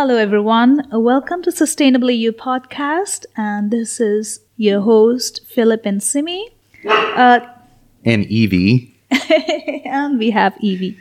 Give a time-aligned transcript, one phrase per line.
[0.00, 0.88] Hello, everyone.
[0.92, 3.26] Welcome to Sustainably U podcast.
[3.36, 6.48] And this is your host, Philip and Simy.
[6.88, 7.40] Uh,
[8.06, 8.96] and Evie.
[9.84, 10.96] and we have Evie,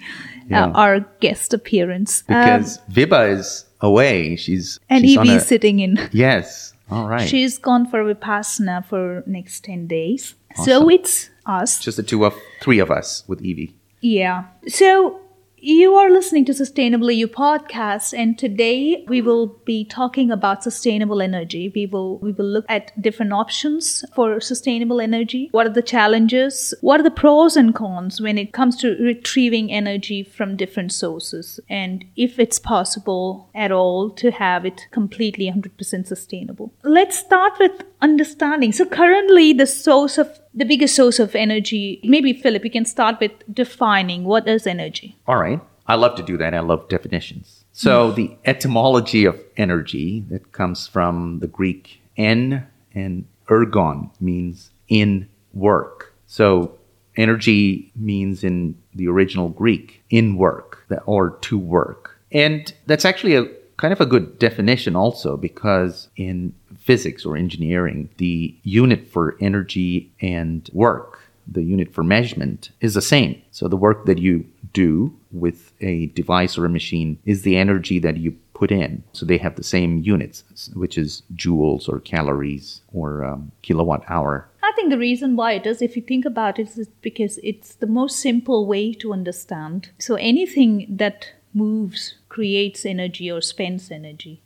[0.50, 0.66] Yeah.
[0.66, 2.24] uh, our guest appearance.
[2.28, 4.36] Um, Because Vibha is away.
[4.36, 6.10] She's and she's on Evie a- is sitting in.
[6.12, 6.74] Yes.
[6.92, 7.26] All right.
[7.26, 10.36] She's gone for Vipassana for next 10 days.
[10.66, 11.80] So it's us.
[11.80, 13.74] Just the two of three of us with Evie.
[14.02, 14.44] Yeah.
[14.68, 15.22] So
[15.62, 21.22] you are listening to Sustainable You podcast, and today we will be talking about sustainable
[21.22, 21.72] energy.
[21.76, 25.50] We will we will look at different options for sustainable energy.
[25.52, 26.74] What are the challenges?
[26.82, 31.60] What are the pros and cons when it comes to retrieving energy from different sources?
[31.70, 36.74] And if it's possible at all to have it completely 100% sustainable.
[36.84, 38.72] Let's start with understanding.
[38.72, 43.20] So currently the source of the biggest source of energy, maybe Philip, you can start
[43.20, 45.16] with defining what is energy.
[45.28, 45.62] All right.
[45.88, 46.54] I love to do that.
[46.54, 47.66] I love definitions.
[47.72, 48.16] So mm.
[48.16, 56.14] the etymology of energy that comes from the Greek en and ergon means in work.
[56.28, 56.78] So
[57.16, 62.20] energy means in the original Greek in work or to work.
[62.32, 63.46] And that's actually a
[63.78, 66.54] kind of a good definition also because in
[66.90, 71.20] physics or engineering, the unit for energy and work
[71.52, 73.42] the unit for measurement is the same.
[73.52, 78.00] So the work that you do with a device or a machine is the energy
[78.00, 79.04] that you put in.
[79.14, 84.48] So they have the same units, which is joules or calories or um, kilowatt hour.
[84.62, 87.76] I think the reason why it is, if you think about it, is because it's
[87.76, 89.90] the most simple way to understand.
[89.98, 94.42] So anything that moves creates energy or spends energy.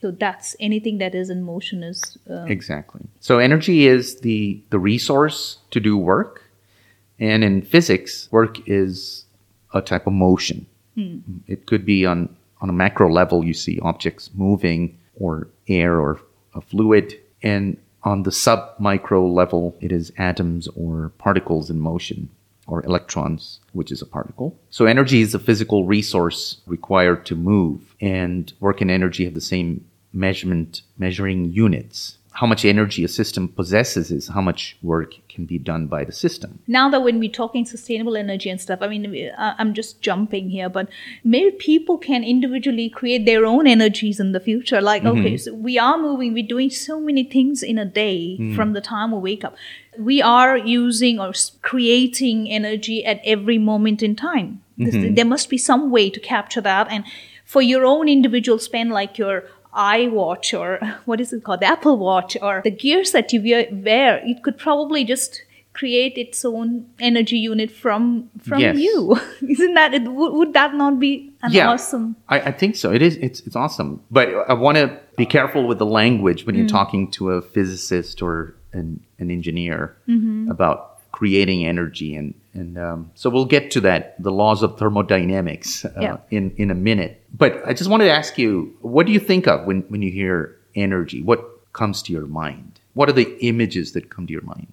[0.00, 2.18] So that's anything that is in motion is.
[2.30, 3.02] Uh, Exactly.
[3.20, 6.42] So energy is the the resource to do work,
[7.18, 9.24] and in physics, work is
[9.74, 10.66] a type of motion.
[11.46, 13.44] It could be on on a macro level.
[13.44, 16.20] You see objects moving, or air, or
[16.54, 22.28] a fluid, and on the sub micro level, it is atoms or particles in motion.
[22.66, 24.58] Or electrons, which is a particle.
[24.70, 29.40] So, energy is a physical resource required to move, and work and energy have the
[29.40, 32.18] same measurement measuring units.
[32.40, 36.12] How much energy a system possesses is how much work can be done by the
[36.12, 36.50] system.
[36.66, 40.02] now that when we're talking sustainable energy and stuff, I mean, I- uh, I'm just
[40.08, 40.86] jumping here, but
[41.24, 44.80] maybe people can individually create their own energies in the future.
[44.80, 45.20] Like, mm-hmm.
[45.20, 48.54] okay, so we are moving, we're doing so many things in a day mm.
[48.56, 49.54] from the time we wake up.
[49.98, 51.32] We are using or
[51.62, 54.48] creating energy at every moment in time.
[54.76, 55.14] This- mm-hmm.
[55.14, 56.86] There must be some way to capture that.
[56.90, 57.04] And
[57.46, 59.44] for your own individual spend, like your
[59.76, 64.20] iWatch or what is it called, the Apple Watch or the gears that you wear-
[64.24, 65.42] it could probably just
[65.72, 68.78] create its own energy unit from from Yes.
[68.78, 69.14] you.
[69.48, 70.04] Isn't that it?
[70.04, 72.16] Would, would that not be an awesome?
[72.30, 72.90] I, I think so.
[72.92, 73.16] It is.
[73.18, 74.00] It's it's awesome.
[74.10, 76.58] But I want to be careful with the language when Mm.
[76.60, 80.50] you're talking to a physicist or an, an engineer Mm-hmm.
[80.50, 80.78] about
[81.12, 85.90] creating energy and and um, so we'll get to that the laws of thermodynamics uh,
[86.00, 86.16] Yeah.
[86.30, 87.12] in in a minute.
[87.42, 90.10] But I just wanted to ask you, what do you think of when when you
[90.10, 91.22] hear energy?
[91.22, 91.40] What
[91.72, 92.80] comes to your mind?
[92.94, 94.68] What are the images that come to your mind?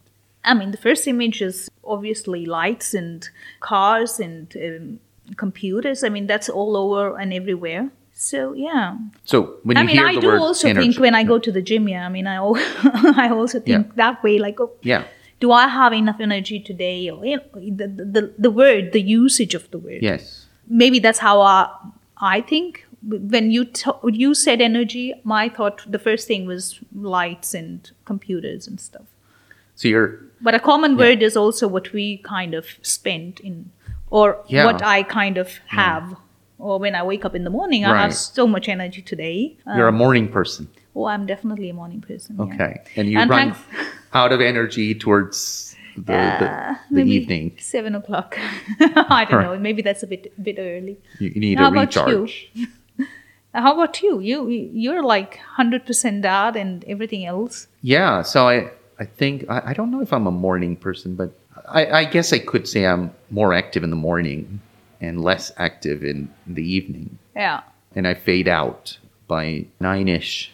[0.45, 3.29] I mean, the first image is obviously lights and
[3.59, 4.99] cars and um,
[5.37, 6.03] computers.
[6.03, 7.89] I mean, that's all over and everywhere.
[8.15, 11.51] So yeah, So when I mean, I do also energy, think when I go to
[11.51, 11.87] the gym.
[11.89, 12.37] Yeah, I mean, I
[13.25, 13.91] I also think Yeah.
[13.95, 14.37] that way.
[14.39, 15.03] Like, oh, yeah.
[15.43, 17.09] Do I have enough energy today?
[17.09, 17.43] Or you know,
[17.79, 20.01] the, the the word, the usage of the word.
[20.09, 20.45] Yes.
[20.81, 21.59] Maybe that's how I
[22.35, 22.85] I think.
[23.35, 26.79] When you t- you said energy, my thought the first thing was
[27.15, 29.07] lights and computers and stuff.
[29.75, 30.09] So you're
[30.49, 33.57] But a common word is also what we kind of spend in,
[34.09, 34.65] or Yeah.
[34.67, 35.49] what I kind of
[35.81, 36.15] have.
[36.59, 39.37] Or when I wake up in the morning, I have so much energy today.
[39.77, 40.67] You're a um, morning person.
[40.95, 42.35] Oh, I'm definitely a morning person.
[42.37, 42.43] yeah.
[42.45, 42.81] Okay.
[42.95, 47.55] And you And run thanks- out of energy towards the, the, Uh, the maybe evening.
[47.59, 48.37] seven o'clock.
[48.79, 49.45] I don't Right.
[49.45, 49.59] know.
[49.59, 50.97] Maybe that's a bit bit early.
[51.19, 52.01] You, need How a about you?
[52.01, 52.51] recharge.
[53.53, 54.19] How about you?
[54.19, 57.67] You you're like hundred percent that and everything else.
[57.81, 58.23] Yeah.
[58.23, 61.31] So I, I think, I, I don't know if I'm a morning person, but
[61.69, 64.59] I, I guess I could say I'm more active in the morning
[65.01, 67.17] and less active in the evening.
[67.35, 67.61] Yeah,
[67.95, 68.97] And I fade out
[69.27, 70.51] by nine ish.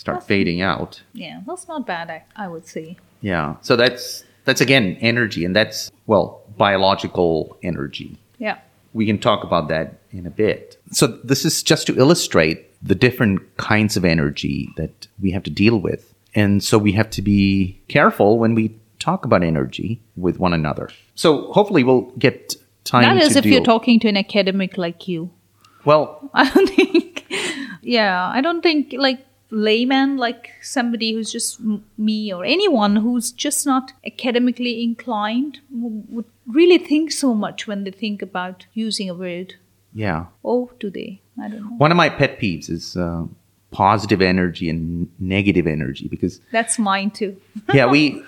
[0.00, 1.02] Start fading out.
[1.12, 1.40] yeah.
[1.46, 2.10] That's not bad.
[2.10, 2.96] I, I would say.
[3.20, 3.56] Yeah.
[3.60, 8.16] So that's, that's again energy and that's, well, biological energy.
[8.38, 8.58] Yeah.
[8.94, 10.80] We can talk about that in a bit.
[10.90, 15.50] So, this is just to illustrate the different kinds of energy that we have to
[15.50, 16.12] deal with.
[16.34, 20.88] And so, we have to be careful when we talk about energy with one another.
[21.14, 23.52] So, hopefully, we'll get time That to if deal.
[23.52, 25.30] you're talking to an academic like you.
[25.84, 27.26] well, I don't think.
[27.82, 29.20] yeah, I don't think like
[29.50, 31.60] layman, like somebody who's just
[31.98, 37.90] me or anyone who's just not academically inclined, would really think so much when they
[37.90, 39.54] think about using a word.
[39.92, 40.26] Yeah.
[40.44, 41.20] oh do they?
[41.40, 41.76] I don't know.
[41.78, 43.24] One of my pet peeves is uh,
[43.70, 47.36] positive energy and negative energy because That's mine too.
[47.74, 48.22] yeah, we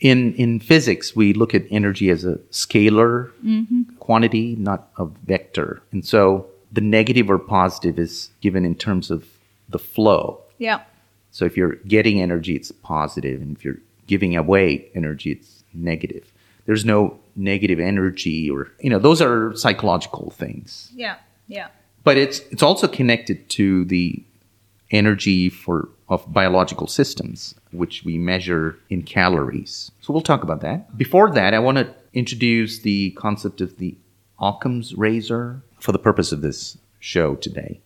[0.00, 3.30] in in physics we look at energy as a scalar
[3.98, 9.26] quantity, not a vector, and so the negative or positive is given in terms of
[9.68, 10.40] the flow.
[10.58, 10.82] Yeah.
[11.30, 16.32] So if you're getting energy, it's positive, and if you're giving away energy, it's negative.
[16.66, 20.90] There's no negative energy, or you know, those are psychological things.
[20.94, 21.16] Yeah.
[21.46, 21.68] Yeah.
[22.04, 24.22] But it's it's also connected to the
[24.90, 29.90] energy for of biological systems, which we measure in calories.
[30.00, 30.96] So we'll talk about that.
[30.96, 33.96] Before that, I want to introduce the concept of the
[34.40, 37.80] Occam's razor for the purpose of this show today.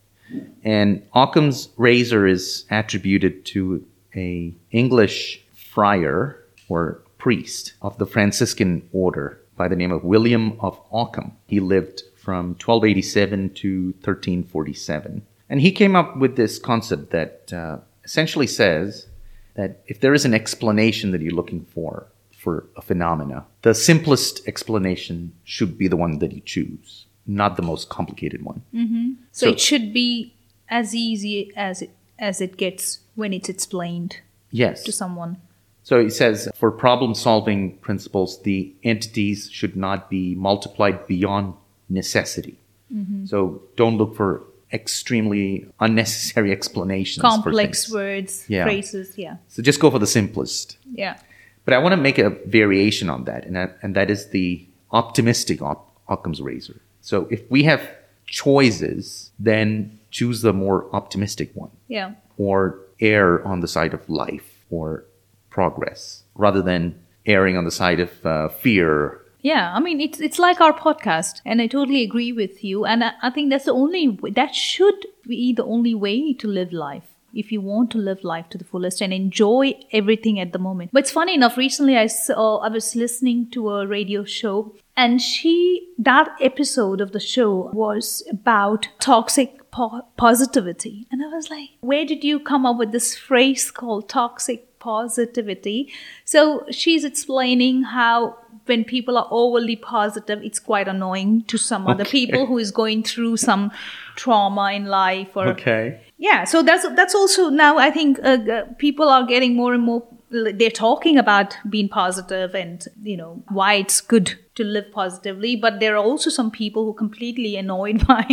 [0.65, 3.85] And Occam's razor is attributed to
[4.15, 6.39] a English friar
[6.69, 11.33] or priest of the Franciscan order by the name of William of Ockham.
[11.47, 15.23] He lived from 1287 to 1347.
[15.49, 19.07] And he came up with this concept that uh, essentially says
[19.55, 24.47] that if there is an explanation that you're looking for for a phenomena, the simplest
[24.49, 28.63] explanation should be the one that you choose, not the most complicated one.
[28.75, 29.13] Mm-hmm.
[29.33, 30.35] So, So- it should be
[30.69, 34.19] as easy as it as it gets when it's explained
[34.51, 34.85] Yes.
[34.85, 35.37] to someone.
[35.83, 41.55] So he says for problem solving principles, the entities should not be multiplied beyond
[41.89, 42.57] necessity.
[42.95, 43.27] Mm-hmm.
[43.27, 44.43] So don't look for
[44.73, 47.23] extremely unnecessary explanations.
[47.23, 48.65] Complex words, Yeah.
[48.65, 49.19] phrases.
[49.19, 49.37] Yeah.
[49.49, 50.77] So just go for the simplest.
[50.93, 51.19] Yeah.
[51.65, 54.65] But I want to make a variation on that, and that, and that is the
[54.91, 56.81] optimistic op- Occam's razor.
[57.03, 57.83] So if we have
[58.27, 62.13] choices, then choose the more optimistic one Yeah.
[62.39, 65.05] or err on the side of life or
[65.51, 66.83] progress rather than
[67.27, 69.19] erring on the side of uh, fear.
[69.43, 72.85] Yeah, I mean it's it's like our podcast, and I totally agree with you.
[72.85, 74.05] And I, I think that's the only
[74.41, 78.49] that should be the only way to live life if you want to live life
[78.51, 80.91] to the fullest and enjoy everything at the moment.
[80.93, 81.57] But it's funny enough.
[81.57, 87.13] Recently, I saw I was listening to a radio show, and she that episode of
[87.13, 92.67] the show was about toxic po- positivity, and I was like, where did you come
[92.67, 94.69] up with this phrase called toxic?
[94.83, 95.93] positivity.
[96.25, 98.37] So she's explaining how
[98.67, 103.05] when people are overly positive, it's quite annoying to some other people who is going
[103.05, 103.71] through some
[104.17, 106.01] trauma in life or Okay.
[106.19, 106.43] yeah.
[106.45, 110.03] So that's that's also now I think uh, people are getting more and more.
[110.33, 115.79] They're talking about being positive and you know why it's good to live positively, but
[115.81, 118.27] there are also some people who are completely annoyed by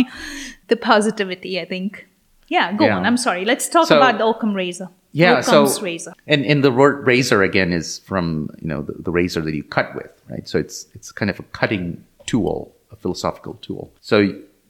[0.68, 1.60] the positivity.
[1.60, 2.06] I think.
[2.48, 2.96] Yeah, go Yeah.
[2.96, 3.06] on.
[3.06, 3.44] I'm sorry.
[3.44, 4.88] Let's talk So- about the Occam razor.
[5.12, 5.38] Yeah.
[5.40, 6.12] Occam's so razor.
[6.26, 9.62] and and the word razor again is from you know the, the razor that you
[9.64, 10.48] cut with, right?
[10.48, 13.90] So it's it's kind of a cutting tool, a philosophical tool.
[14.00, 14.16] So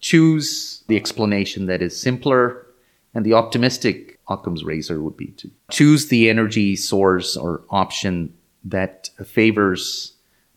[0.00, 2.66] choose the explanation that is simpler,
[3.14, 8.32] and the optimistic Occam's razor would be to choose the energy source or option
[8.64, 10.14] that favors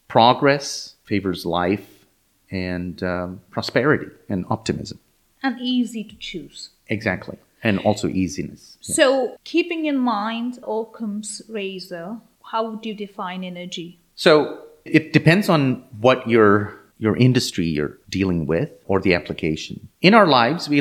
[0.07, 2.05] progress, favors life,
[2.51, 4.99] and um, prosperity and optimism.
[5.41, 6.69] and easy to choose.
[6.87, 8.77] Exactly, and also easiness.
[8.81, 13.99] So, keeping in mind Occam's razor, how would you define energy?
[14.15, 19.89] So it depends on what your your industry you're dealing with or the application.
[20.01, 20.79] In our lives, we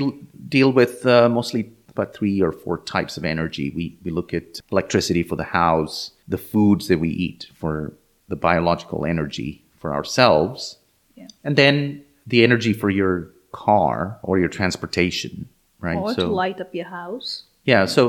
[0.49, 3.71] deal with uh, mostly about three or four types of energy.
[3.71, 7.93] We we look at electricity for the house, the foods that we eat for
[8.29, 10.79] the biological energy for ourselves,
[11.17, 11.29] Yeah.
[11.45, 15.49] and then the energy for your car or your transportation.
[15.81, 15.97] Right.
[15.99, 17.45] Or to light up your house?
[17.65, 17.87] yeah.
[17.87, 18.03] So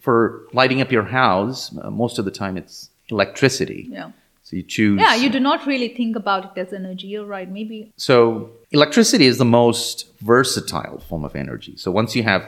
[0.00, 0.18] for
[0.52, 3.86] lighting up your house, uh, most of the time it's electricity.
[3.90, 4.10] Yeah.
[4.42, 4.98] So you choose.
[4.98, 7.06] Yeah, you do not really think about it as energy.
[7.06, 7.48] You're right.
[7.48, 7.92] Maybe.
[7.96, 11.76] So electricity is the most versatile form of energy.
[11.76, 12.42] So once you have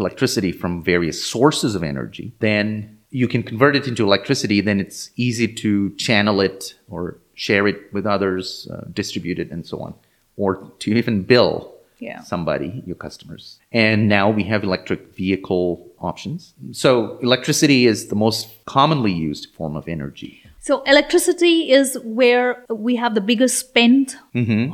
[0.00, 4.60] electricity from various sources of energy, then you can convert it into electricity.
[4.60, 9.66] Then it's easy to channel it or share it with others, uh, distribute it, and
[9.66, 9.94] so on,
[10.36, 11.52] or to even bill
[11.98, 12.20] Yeah.
[12.22, 13.58] somebody, your customers.
[13.72, 16.54] And now we have electric vehicle options.
[16.72, 20.42] So electricity is the most commonly used form of energy.
[20.62, 24.14] So, electricity is where we have the biggest spend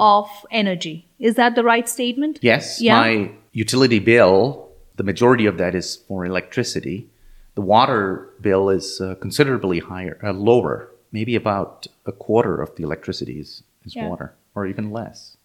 [0.00, 1.06] of energy.
[1.21, 2.40] Is that the right statement?
[2.42, 2.99] Yes, Yeah.
[3.00, 4.65] my utility bill,
[4.97, 7.09] the majority of that is for electricity.
[7.55, 10.91] The water bill is uh, considerably higher, uh, lower.
[11.12, 14.09] Maybe about a quarter of the electricity is, is Yeah.
[14.09, 15.36] water, or even less.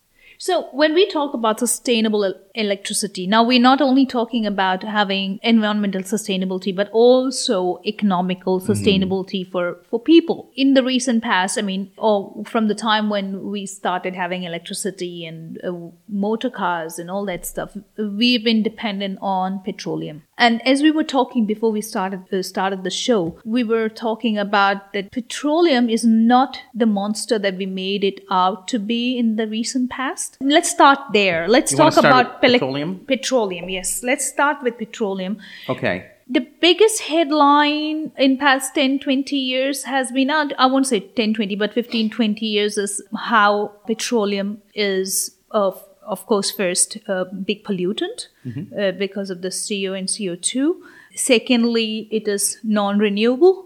[0.42, 6.02] So when we talk about sustainable electricity, now we're not only talking about having environmental
[6.02, 10.50] sustainability, but also economical sustainability for, for people.
[10.56, 15.28] In the recent past, I mean, or from the time when we started having electricity
[15.28, 15.74] and uh,
[16.10, 20.24] motor cars and all that stuff, we've been dependent on petroleum.
[20.40, 24.40] And as we were talking before we started uh, started the show, we were talking
[24.40, 29.36] about that petroleum is not the monster that we made it out to be in
[29.36, 30.31] the recent past.
[30.40, 31.48] Let's start there.
[31.48, 33.00] Let's You talk about pele- petroleum?
[33.08, 34.04] Petroleum, yes.
[34.04, 35.38] Let's start with petroleum.
[35.70, 36.08] Okay.
[36.28, 41.56] The biggest headline in past 10, 20 years has been, I won't say 10, 20,
[41.56, 45.72] but 15, 20 years is how petroleum is, uh,
[46.04, 48.28] of course, first, a big pollutant
[48.80, 50.76] uh, because of the CO and CO2.
[51.16, 53.66] Secondly, it is non-renewable.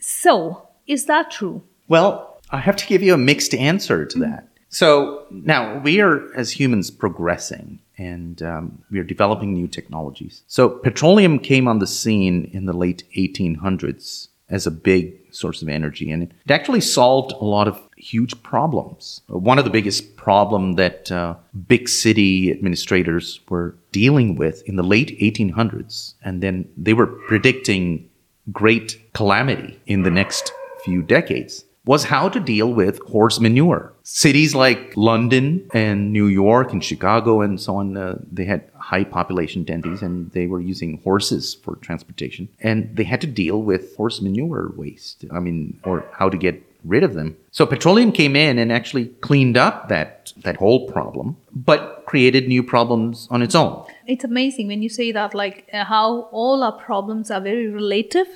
[0.00, 1.62] So, is that true?
[1.86, 4.48] Well, I have to give you a mixed answer to that.
[4.68, 10.42] So now we are, as humans, progressing and um, we are developing new technologies.
[10.46, 15.68] So petroleum came on the scene in the late 1800s as a big source of
[15.68, 19.20] energy, and it actually solved a lot of huge problems.
[19.26, 21.34] One of the biggest problem that uh,
[21.66, 28.08] big city administrators were dealing with in the late 1800s, and then they were predicting
[28.50, 33.94] great calamity in the next few decades was how to deal with horse manure.
[34.02, 39.04] Cities like London and New York and Chicago and so on, uh, they had high
[39.04, 42.46] population densities and they were using horses for transportation.
[42.60, 45.24] And they had to deal with horse manure waste.
[45.32, 47.28] I mean, or how to get rid of them.
[47.52, 51.38] So petroleum came in and actually cleaned up that, that whole problem,
[51.70, 53.86] but created new problems on its own.
[54.06, 58.28] It's amazing when you say that, like uh, how all our problems are very relative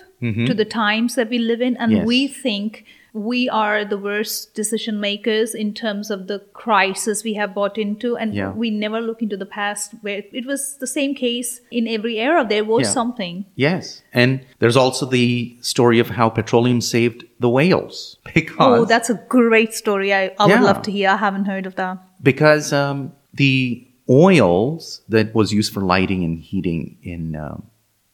[0.48, 2.06] to the times that we live in, and Yes.
[2.06, 7.54] we think we are the worst decision makers in terms of the crisis we have
[7.54, 8.52] bought into, and Yeah.
[8.52, 12.46] we never look into the past where it was the same case in every era.
[12.48, 12.92] There was Yeah.
[12.92, 13.44] something.
[13.54, 14.02] Yes.
[14.14, 18.16] And there's also the story of how petroleum saved the whales.
[18.34, 20.14] Because Oh, that's a great story.
[20.14, 21.10] I, I would love to hear.
[21.10, 21.98] I haven't heard of that.
[22.22, 27.64] because um, the oils that was used for lighting and heating in um,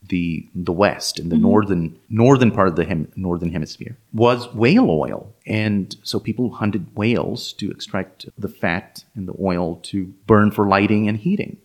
[0.09, 1.43] the the west in the mm-hmm.
[1.51, 6.87] northern northern part of the hem- northern hemisphere was whale oil and so people hunted
[6.97, 11.57] whales to extract the fat and the oil to burn for lighting and heating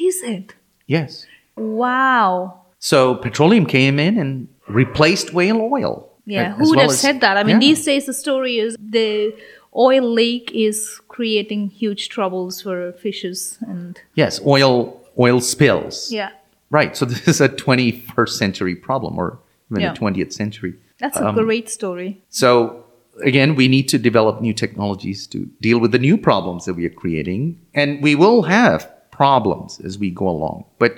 [0.00, 0.54] Is it?
[0.86, 1.26] yes
[1.56, 2.60] Wow.
[2.78, 7.00] so petroleum came in and replaced whale oil Yeah, as who would well have as-
[7.00, 7.36] said that?
[7.36, 7.66] I mean, Yeah.
[7.68, 9.34] these days the story is the
[9.76, 14.72] oil leak is creating huge troubles for fishes and yes oil
[15.18, 16.30] oil spills yeah,
[16.70, 19.38] right so this is a 21st century problem or
[19.70, 19.92] even Yeah.
[19.92, 22.22] a 20th century that's a Um, great story.
[22.28, 22.84] So
[23.24, 26.84] again, we need to develop new technologies to deal with the new problems that we
[26.86, 30.64] are creating, and we will have problems as we go along.
[30.78, 30.92] But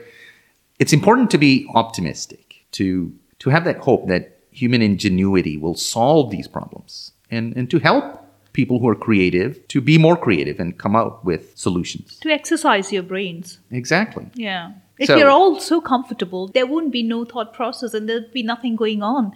[0.78, 6.30] it's important to be optimistic, to to have that hope that human ingenuity will solve
[6.30, 8.04] these problems, and and to help
[8.52, 12.18] people who are creative to be more creative and come out with solutions.
[12.20, 13.60] To exercise your brains.
[13.70, 14.26] Exactly.
[14.34, 14.72] Yeah.
[14.98, 18.42] If So- you're all so comfortable, there wouldn't be no thought process and there'd be
[18.42, 19.32] nothing going on.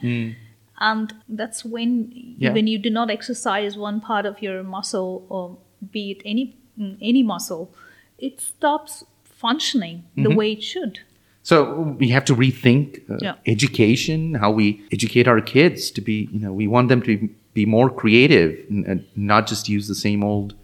[0.82, 2.10] And that's when.
[2.38, 2.54] Yeah.
[2.54, 5.58] when you do not exercise one part of your muscle or
[5.92, 7.74] be it any mm, any muscle,
[8.18, 10.22] it stops functioning Mm-hmm.
[10.22, 11.00] the way it should.
[11.42, 13.34] So we have to rethink uh, Yeah.
[13.46, 17.64] education, how we educate our kids to be, you know, we want them to be
[17.66, 20.54] more creative and, and not just use the same old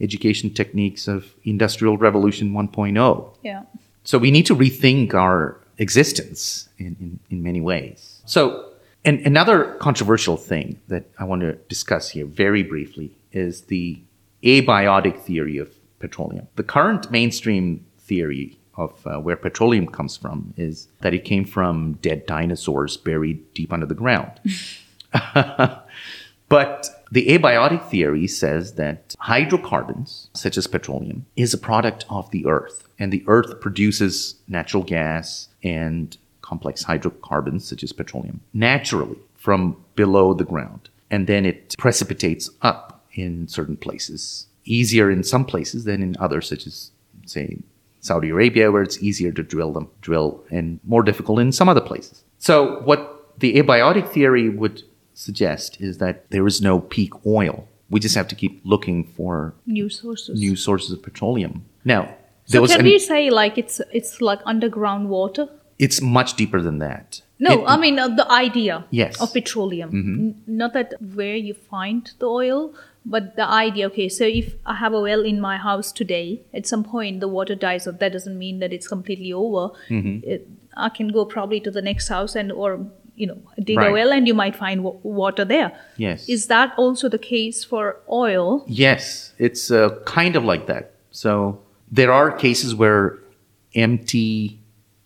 [0.00, 3.36] education techniques of Industrial Revolution 1.0.
[3.44, 3.62] Yeah.
[4.04, 8.22] So we need to rethink our existence in, in, in many ways.
[8.26, 8.72] So,
[9.04, 14.00] and another controversial thing that I want to discuss here very briefly is the
[14.42, 16.48] abiotic theory of petroleum.
[16.56, 21.94] The current mainstream theory of uh, where petroleum comes from is that it came from
[22.02, 24.40] dead dinosaurs buried deep under the ground.
[26.50, 32.46] But the abiotic theory says that hydrocarbons, such as petroleum, is a product of the
[32.46, 32.86] earth.
[32.98, 40.34] And the earth produces natural gas and complex hydrocarbons, such as petroleum, naturally from below
[40.34, 40.88] the ground.
[41.10, 46.48] And then it precipitates up in certain places, easier in some places than in others,
[46.48, 46.92] such as,
[47.26, 47.58] say,
[48.00, 51.80] Saudi Arabia, where it's easier to drill them, drill, and more difficult in some other
[51.80, 52.24] places.
[52.38, 54.82] So, what the abiotic theory would
[55.24, 57.56] suggest is that there is no peak oil.
[57.90, 60.38] We just have to keep looking for New sources.
[60.46, 61.54] new sources of petroleum.
[61.84, 62.02] Now,
[62.46, 65.46] so can an- we say like it's it's like underground water?
[65.86, 67.06] it's much deeper than that.
[67.46, 69.14] No, It- I mean uh, the idea Yes.
[69.14, 69.24] Mm-hmm.
[69.24, 69.90] of petroleum.
[70.00, 72.60] N- not that where you find the oil,
[73.14, 73.86] but the idea.
[73.90, 76.26] Okay, so if I have a well in my house today,
[76.58, 77.98] at some point the water dies off.
[78.02, 79.62] That doesn't mean that it's completely over.
[79.88, 80.16] Mm-hmm.
[80.34, 80.40] It,
[80.88, 82.70] I can go probably to the next house and or
[83.20, 83.90] you know dig Right.
[83.90, 85.70] a well and you might find wa- water there.
[86.06, 86.28] Yes.
[86.28, 88.64] Is that also the case for oil?
[88.84, 90.84] Yes, it's uh, kind of like that.
[91.10, 91.58] So
[91.98, 93.18] there are cases where
[93.74, 94.58] empty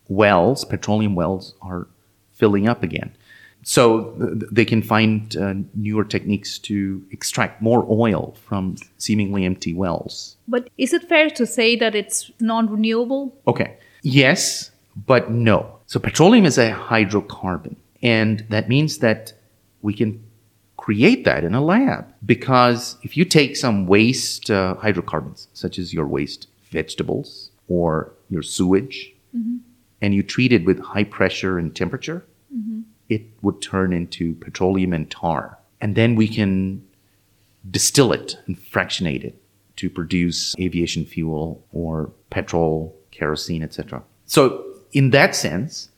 [0.08, 1.86] wells, petroleum wells, are
[2.32, 3.10] filling up again.
[3.62, 9.72] So th- they can find uh, newer techniques to extract more oil from seemingly empty
[9.72, 10.36] wells.
[10.46, 13.34] But is it fair to say that it's non-renewable?
[13.46, 13.76] Okay.
[14.02, 14.70] Yes,
[15.06, 15.58] but no.
[15.86, 19.32] So petroleum is a hydrocarbon, and that means that
[19.82, 20.22] we can
[20.76, 25.94] create that in a lab because if you take some waste uh, hydrocarbons, such as
[25.94, 29.10] your waste vegetables or your sewage,
[30.02, 32.24] and you treat it with high pressure and temperature,
[33.08, 35.58] it would turn into petroleum and tar.
[35.80, 36.86] And then we can
[37.70, 39.40] distill it and fractionate it
[39.76, 44.02] to produce aviation fuel or petrol, kerosene, etc.
[44.26, 45.88] So in that sense,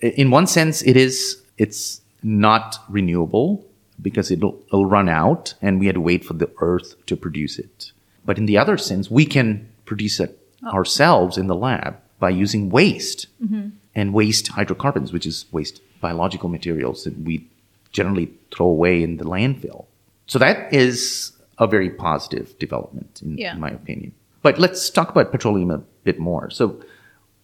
[0.00, 3.64] in one sense, it is it's not renewable
[4.00, 7.58] because it'll, it'll run out, and we had to wait for the Earth to produce
[7.58, 7.92] it.
[8.24, 10.70] But in the other sense, we can produce it oh.
[10.70, 13.70] ourselves in the lab by using waste mm-hmm.
[13.94, 17.46] and waste hydrocarbons, which is waste biological materials that we
[17.92, 19.86] generally throw away in the landfill.
[20.26, 23.54] So that is a very positive development, in, Yeah.
[23.54, 24.12] in my opinion.
[24.42, 26.50] But let's talk about petroleum a bit more.
[26.50, 26.80] So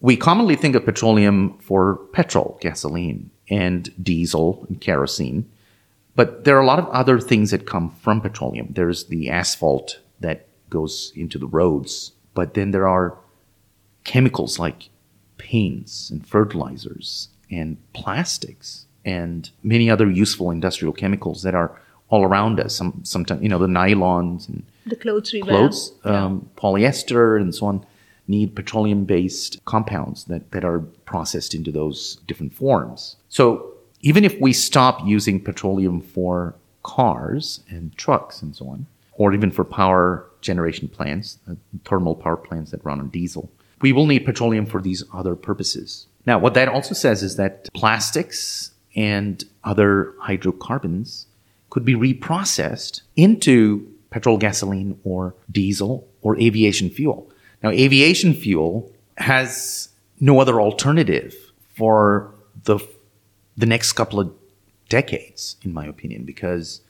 [0.05, 5.49] we commonly think of petroleum for petrol, gasoline, and diesel and kerosene.
[6.15, 8.67] But there are a lot of other things that come from petroleum.
[8.69, 13.17] There's the asphalt that goes into the roads, but then there are
[14.03, 14.89] chemicals like
[15.39, 22.59] paints and fertilizers and plastics and many other useful industrial chemicals that are all around
[22.59, 22.75] us.
[22.75, 25.49] Some, sometimes, you know, the nylons and The clothes we wear.
[25.49, 27.85] clothes, um, polyester, and so on,
[28.27, 33.17] need petroleum based compounds that, that are processed into those different forms.
[33.29, 39.33] So even if we stop using petroleum for cars and trucks and so on, or
[39.33, 43.49] even for power generation plants, uh, thermal power plants that run on diesel,
[43.81, 46.07] we will need petroleum for these other purposes.
[46.25, 51.27] Now, what that also says is that plastics and other hydrocarbons
[51.69, 57.29] could be reprocessed into petrol, gasoline, or diesel or aviation fuel.
[57.65, 61.35] Now, aviation fuel has no other alternative
[61.73, 62.31] for
[62.65, 62.77] the
[63.57, 64.31] the next couple of
[64.87, 66.81] decades, in my opinion, because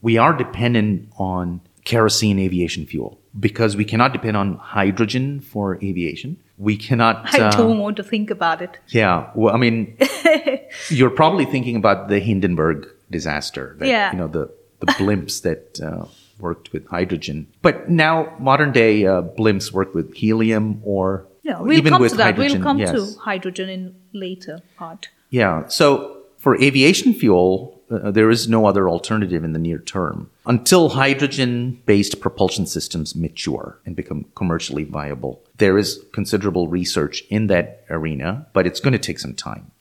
[0.00, 6.38] we are dependent on kerosene aviation fuel because we cannot depend on hydrogen for aviation.
[6.56, 7.34] We cannot.
[7.34, 8.78] I uh, don't want to think about it.
[8.88, 9.98] yeah, well, I mean,
[10.88, 13.76] you're probably thinking about the Hindenburg disaster.
[13.80, 14.12] That, Yeah.
[14.12, 16.06] You know, the, the blimps that uh,
[16.42, 17.46] worked with hydrogen.
[17.62, 22.12] But now, modern day uh, blimps work with helium or Yeah, we'll even come with
[22.12, 22.24] to that.
[22.34, 22.58] hydrogen.
[22.58, 22.92] We'll come yes.
[22.92, 25.08] to hydrogen in later part.
[25.30, 25.66] Yeah.
[25.68, 30.90] So for aviation fuel, uh, there is no other alternative in the near term until
[30.90, 35.42] hydrogen based propulsion systems mature and become commercially viable.
[35.58, 39.72] There is considerable research in that arena, but it's going to take some time.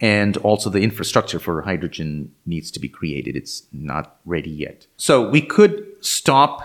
[0.00, 3.36] And also, the infrastructure for hydrogen needs to be created.
[3.36, 4.86] It's not ready yet.
[4.96, 6.64] So, we could stop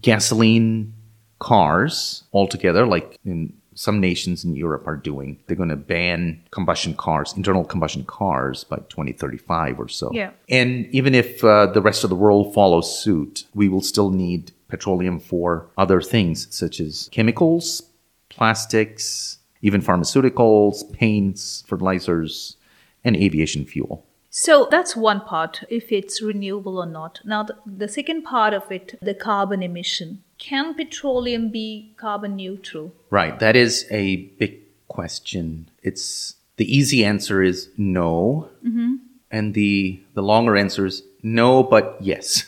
[0.00, 0.92] gasoline
[1.38, 5.38] cars altogether, like in some nations in Europe are doing.
[5.46, 10.10] They're going to ban combustion cars, internal combustion cars by 2035 or so.
[10.12, 10.32] Yeah.
[10.48, 14.52] And even if uh, the rest of the world follows suit, we will still need
[14.68, 17.82] petroleum for other things such as chemicals,
[18.28, 22.56] plastics, even pharmaceuticals, paints, fertilizers,
[23.02, 24.04] and aviation fuel.
[24.30, 27.20] So that's one part, if it's renewable or not.
[27.24, 30.22] Now, the, the second part of it, the carbon emission.
[30.38, 32.92] Can petroleum be carbon neutral?
[33.10, 33.38] Right.
[33.40, 35.68] That is a big question.
[35.82, 38.48] It's the easy answer is no,
[39.30, 42.46] and the the longer answer is no, but yes.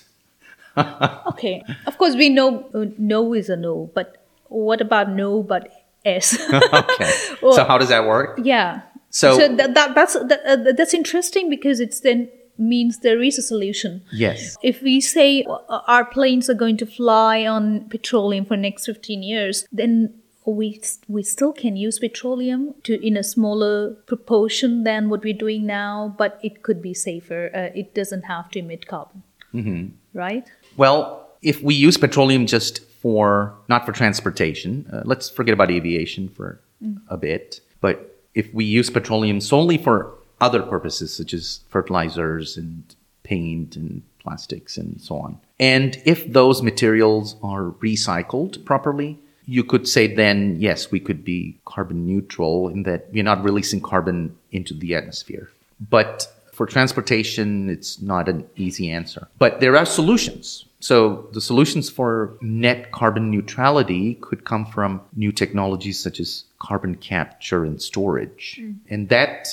[0.79, 1.63] Okay.
[1.87, 5.69] Of course, we know uh, no is a no, but what about no but
[6.05, 6.39] yes?
[6.73, 7.11] okay.
[7.41, 8.39] so how does that work?
[8.43, 8.83] yeah.
[9.13, 13.43] So- that, that, that's, that, uh, that's interesting because it's then means there is a
[13.43, 14.03] solution.
[14.13, 14.57] Yes.
[14.63, 19.23] If we say uh, our planes are going to fly on petroleum for next 15
[19.23, 25.23] years, then we we still can use petroleum to in a smaller proportion than what
[25.23, 27.51] we're doing now, but it could be safer.
[27.55, 29.23] Uh, it doesn't have to emit carbon,
[29.55, 29.89] mm-hmm.
[30.15, 30.51] right?
[30.77, 36.29] Well, if we use petroleum just for not for transportation, uh, let's forget about aviation
[36.29, 36.61] for
[37.09, 37.61] a bit.
[37.81, 44.03] But if we use petroleum solely for other purposes such as fertilizers and paint and
[44.19, 45.39] plastics and so on.
[45.61, 51.59] And if those materials are recycled properly, you could say then, yes, we could be
[51.65, 55.51] carbon neutral in that we're not releasing carbon into the atmosphere.
[55.91, 59.29] But for transportation, it's not an easy answer.
[59.39, 60.67] But there are solutions.
[60.81, 66.95] So the solutions for net carbon neutrality could come from new technologies such as carbon
[66.95, 68.61] capture and storage.
[68.63, 68.77] Mm.
[68.89, 69.49] And that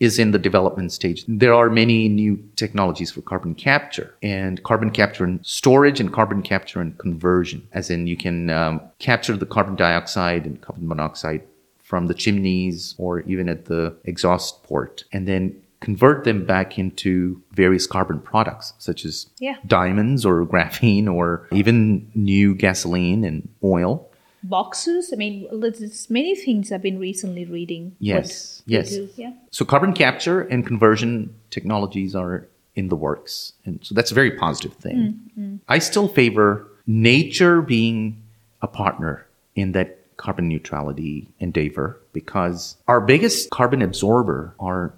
[0.00, 1.24] is in the development stage.
[1.26, 6.42] There are many new technologies for carbon capture and carbon capture and storage and carbon
[6.42, 11.42] capture and conversion, as in you can um, capture the carbon dioxide and carbon monoxide
[11.78, 17.42] from the chimneys or even at the exhaust port and then convert them back into
[17.52, 19.56] various carbon products such as yeah.
[19.66, 24.08] diamonds or graphene or even new gasoline and oil
[24.42, 25.10] boxes.
[25.12, 27.96] I mean, there's many things I've been recently reading.
[27.98, 28.96] Yes, yes.
[29.16, 29.32] Yeah.
[29.50, 34.32] So carbon capture and conversion technologies are in the works, and so that's a very
[34.32, 35.20] positive thing.
[35.38, 38.22] Mm, I still favor nature being
[38.62, 44.94] a partner in that carbon neutrality endeavor because our biggest carbon absorber are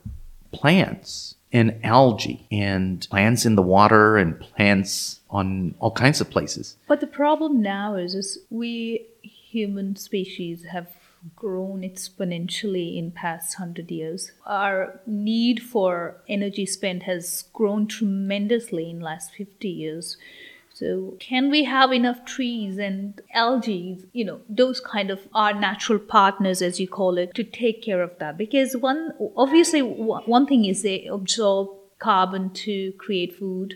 [0.53, 6.77] plants and algae and plants in the water and plants on all kinds of places.
[6.89, 9.07] But the problem now is, is we
[9.55, 10.89] human species have
[11.37, 14.33] grown exponentially in past 100 years.
[14.45, 20.17] Our need for energy spent has grown tremendously in last 50 years.
[20.75, 26.01] So can we have enough trees and algae you know those kind of our natural
[26.01, 28.37] partners as you call it to take care of that?
[28.37, 31.69] Because one obviously one thing is they absorb
[32.01, 33.75] carbon to create food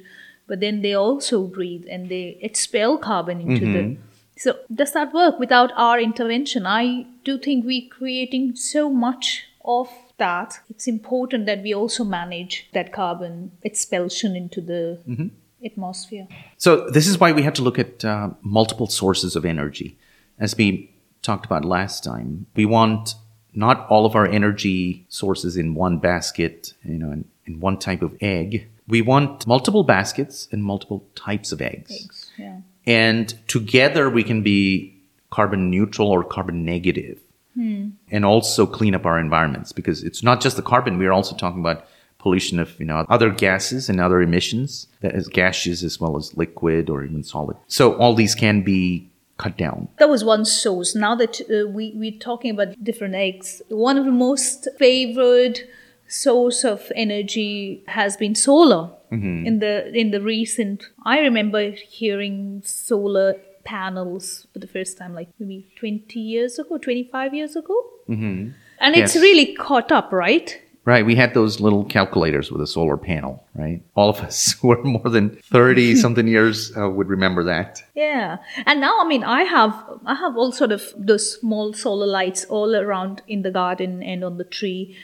[0.48, 3.72] but then they also breathe and they expel carbon into mm-hmm.
[3.72, 3.96] the
[4.38, 6.66] so does that work without our intervention?
[6.66, 10.60] I do think we're creating so much of that.
[10.70, 15.28] It's important that we also manage that carbon expulsion into the mm-hmm.
[15.64, 16.28] atmosphere.
[16.56, 19.98] So this is why we have to look at uh, multiple sources of energy.
[20.38, 23.14] As we talked about last time, we want
[23.54, 28.02] not all of our energy sources in one basket, you know, in, in one type
[28.02, 28.68] of egg.
[28.86, 31.90] We want multiple baskets and multiple types of eggs.
[31.90, 32.60] Eggs, yeah.
[32.88, 34.98] And together we can be
[35.30, 37.20] carbon neutral or carbon negative
[37.54, 37.90] hmm.
[38.10, 40.98] and also clean up our environments because it's not just the carbon.
[40.98, 41.84] We're also talking about
[42.18, 46.34] pollution of, you know, other gases and other emissions that is gaseous as well as
[46.34, 47.58] liquid or even solid.
[47.66, 49.88] So all these can be cut down.
[49.98, 50.94] That was one source.
[50.94, 55.60] Now that uh, we, we're talking about different eggs, one of the most favored
[56.08, 58.90] source of energy has been solar.
[59.12, 59.46] Mm-hmm.
[59.46, 65.28] In the in the recent, I remember hearing solar panels for the first time, like
[65.38, 67.74] maybe twenty years ago, twenty five years ago,
[68.08, 68.50] mm-hmm.
[68.80, 70.60] and it's really caught up, right?
[70.88, 71.04] Right.
[71.04, 73.82] We had those little calculators with a solar panel, right?
[73.94, 77.82] All of us who are more than 30 something years uh, would remember that.
[77.94, 78.38] Yeah.
[78.64, 79.74] And now, I mean, I have,
[80.06, 84.24] I have all sort of those small solar lights all around in the garden and
[84.24, 84.96] on the tree.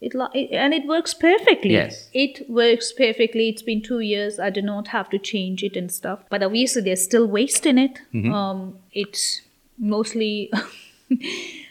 [0.00, 1.72] It, it, and it works perfectly.
[1.72, 2.08] Yes.
[2.12, 3.48] It works perfectly.
[3.48, 4.38] It's been two years.
[4.38, 6.20] I do not have to change it and stuff.
[6.30, 8.00] But obviously, there's still waste in it.
[8.14, 8.32] Mm-hmm.
[8.32, 9.42] Um, it's
[9.78, 10.50] mostly
[11.10, 11.24] a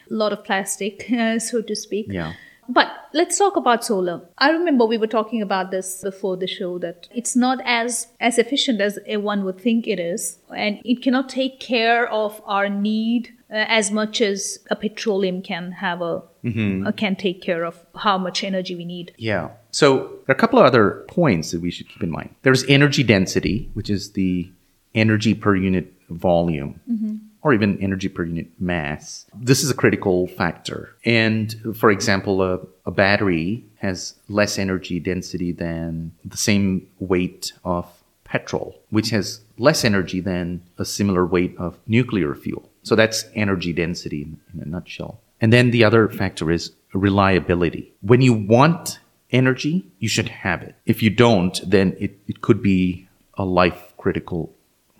[0.08, 2.06] lot of plastic, uh, so to speak.
[2.08, 2.34] Yeah.
[2.68, 4.20] But let's talk about solar.
[4.38, 8.38] I remember we were talking about this before the show that it's not as as
[8.38, 13.30] efficient as one would think it is, and it cannot take care of our need
[13.50, 16.86] uh, as much as a petroleum can have a mm-hmm.
[16.86, 19.14] uh, can take care of how much energy we need.
[19.18, 19.50] Yeah.
[19.70, 22.34] So there are a couple of other points that we should keep in mind.
[22.42, 24.50] There's energy density, which is the
[24.94, 26.80] energy per unit volume.
[26.90, 29.26] Mm-hmm or even energy per unit mass.
[29.34, 30.94] This is a critical factor.
[31.04, 37.86] And for example, a, a, battery has less energy density than the same weight of
[38.24, 42.68] petrol, which has less energy than a similar weight of nuclear fuel.
[42.82, 45.20] So that's energy density in, in a nutshell.
[45.40, 47.92] And then the other factor is reliability.
[48.00, 48.98] When you want
[49.30, 50.74] energy, you should have it.
[50.86, 54.54] If you don't, then it, it could be a life critical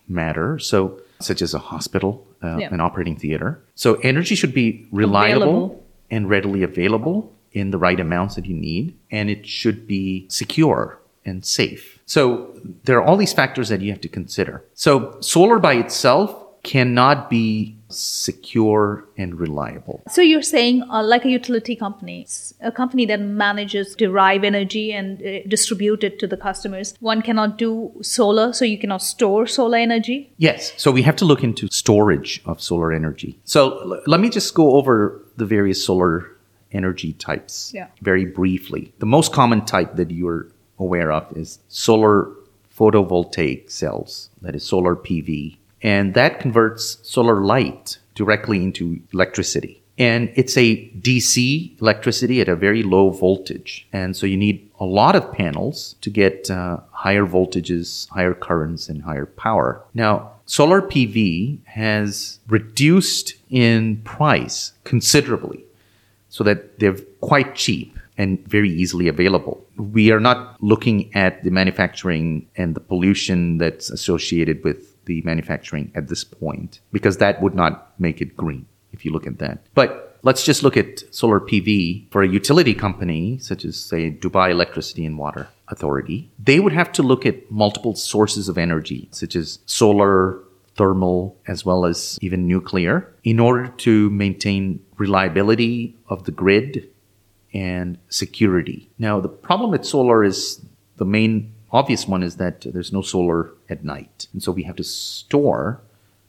[0.08, 0.58] matter.
[0.58, 2.72] So such as a hospital, uh, yeah.
[2.72, 3.62] an operating theater.
[3.74, 5.84] So energy should be reliable available.
[6.10, 10.98] and readily available in the right amounts that you need, and it should be secure
[11.24, 11.98] and safe.
[12.06, 14.64] So there are all these factors that you have to consider.
[14.74, 20.02] So solar by itself cannot be secure and reliable.
[20.08, 22.26] So you're saying, uh, like a utility company,
[22.60, 27.58] a company that manages derive energy and uh, distribute it to the customers, one cannot
[27.58, 30.32] do solar, so you cannot store solar energy?
[30.38, 30.72] Yes.
[30.76, 33.38] So we have to look into storage of solar energy.
[33.44, 36.26] So l- let me just go over the various solar
[36.72, 37.88] energy types Yeah.
[38.02, 38.92] very briefly.
[38.98, 40.46] The most common type that you're
[40.78, 42.28] aware of is solar
[42.90, 45.58] photovoltaic cells, that is solar PV.
[45.82, 49.82] And that converts solar light directly into electricity.
[49.98, 53.86] And it's a DC electricity at a very low voltage.
[53.92, 58.88] And so you need a lot of panels to get uh, higher voltages, higher currents,
[58.88, 59.82] and higher power.
[59.92, 65.64] Now, solar PV has reduced in price considerably
[66.30, 69.64] so that they're quite cheap and very easily available.
[69.76, 75.86] We are not looking at the manufacturing and the pollution that's associated with the manufacturing
[75.98, 77.74] at this point because that would not
[78.06, 79.56] make it green if you look at that.
[79.80, 79.90] But
[80.28, 85.04] let's just look at solar PV for a utility company such as say Dubai Electricity
[85.04, 85.44] and Water
[85.74, 86.18] Authority.
[86.50, 90.16] They would have to look at multiple sources of energy such as solar,
[90.76, 91.18] thermal,
[91.54, 92.94] as well as even nuclear
[93.24, 93.92] in order to
[94.24, 94.62] maintain
[95.04, 96.88] reliability of the grid
[97.52, 98.88] and security.
[99.06, 100.64] Now, the problem with solar is
[101.02, 104.26] the main obvious one is that there's no solar at night.
[104.32, 105.80] And so we have to store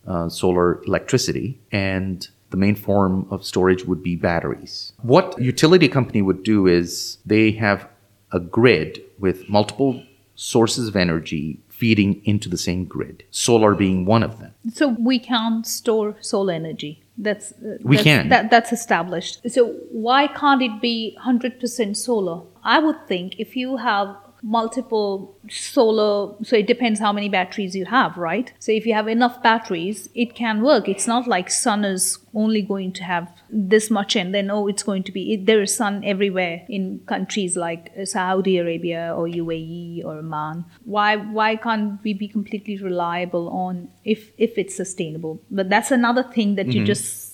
[0.07, 4.93] uh, solar electricity, and the main form of storage would be batteries.
[5.01, 7.87] What utility company would do is they have
[8.31, 10.03] a grid with multiple
[10.35, 14.53] sources of energy feeding into the same grid, solar being one of them.
[14.73, 17.03] So we can store solar energy.
[17.17, 18.29] That's uh, We that's- can.
[18.29, 19.41] That, that's established.
[19.49, 22.41] So why can't it be hundred percent solar?
[22.63, 27.85] I would think if you have multiple solar, so it depends how many batteries you
[27.85, 28.51] have, right?
[28.59, 30.89] So if you have enough batteries, it can work.
[30.89, 34.83] It's not like sun is only going to have this much, and then oh, it's
[34.83, 35.33] going to be.
[35.33, 40.65] It, there is sun everywhere in countries like uh, Saudi Arabia or UAE or Oman.
[40.85, 45.41] Why why can't we be completely reliable on if if it's sustainable?
[45.51, 46.85] But that's another thing that you mm-hmm.
[46.85, 47.31] just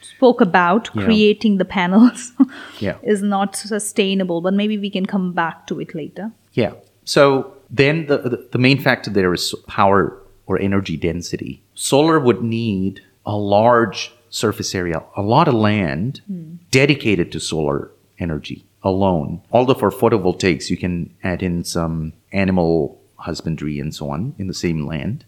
[0.00, 1.04] spoke about Yeah.
[1.04, 2.32] creating the panels
[2.80, 2.96] Yeah.
[3.02, 6.72] is not sustainable but maybe we can come back to it later Yeah.
[7.04, 11.62] So then the, the, the main factor there is power or energy density.
[11.74, 16.22] Solar would need a large surface area, a lot of land
[16.70, 19.42] dedicated to solar energy alone.
[19.52, 24.54] Although for photovoltaics, you can add in some animal husbandry and so on in the
[24.54, 25.24] same land.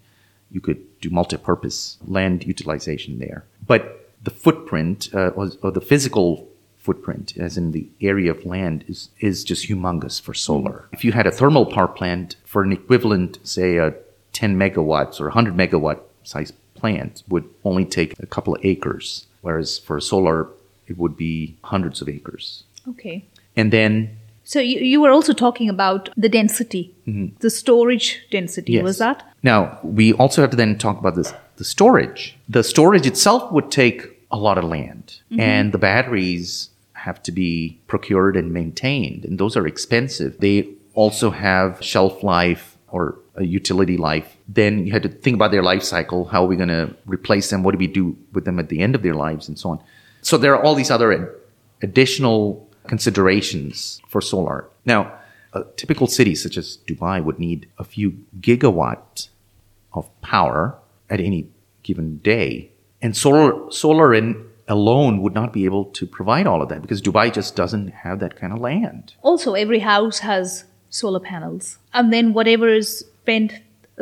[0.51, 3.45] You could do multi-purpose land utilization there.
[3.67, 6.47] But the footprint uh, or, or the physical
[6.88, 10.88] footprint, as in the area of land, is, is just humongous for solar.
[10.96, 13.88] If you had a thermal power plant for an equivalent, say, a
[14.33, 16.01] 10 megawatts or 100 megawatt
[16.33, 20.48] size plant, would only take a couple of acres, whereas for solar,
[20.87, 22.64] it would be hundreds of acres.
[22.92, 23.16] okay
[23.61, 27.29] And then, so you, you were also talking about the density mm-hmm.
[27.44, 28.85] the storage density Yes.
[28.88, 29.59] was that now
[29.98, 32.22] we also have to then talk about this the storage.
[32.48, 33.98] The storage itself would take
[34.31, 35.40] a lot of land, mm-hmm.
[35.40, 36.67] and the batteries
[36.98, 40.38] have to be procured and maintained, and those are expensive.
[40.38, 44.37] They also have shelf life or a utility life.
[44.48, 46.24] Then you had to think about their life cycle.
[46.24, 47.62] How are we going to replace them?
[47.62, 49.82] What do we do with them at the end of their lives, and so on.
[50.22, 51.28] So there are all these other ad-
[51.82, 54.68] additional considerations for solar.
[54.84, 55.12] Now,
[55.52, 59.28] a typical city such as Dubai would need a few gigawatt
[59.92, 60.76] of power
[61.08, 61.48] at any
[61.82, 62.70] given day.
[63.00, 67.02] And solar, solar in alone would not be able to provide all of that because
[67.02, 69.14] Dubai just doesn't have that kind of land.
[69.22, 73.52] also every house has solar panels and then whatever is spent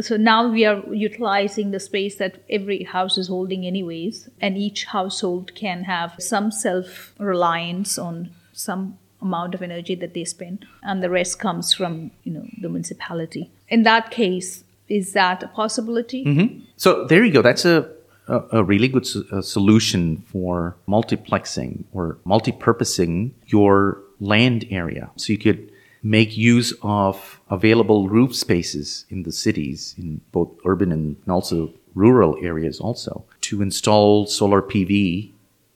[0.00, 4.85] so now we are utilizing the space that every house is holding anyways and each
[4.85, 11.02] household can have some self reliance on some amount of energy that they spend and
[11.02, 16.24] the rest comes from you know the municipality in that case is that a possibility
[16.24, 16.61] mm-hmm.
[16.76, 17.42] So there you go.
[17.42, 17.90] That's a,
[18.29, 25.11] a, a really good so- uh, solution for multiplexing or multi-purposing your land area.
[25.17, 25.71] So you could
[26.03, 32.37] make use of available roof spaces in the cities, in both urban and also rural
[32.41, 35.33] areas also, to install solar PV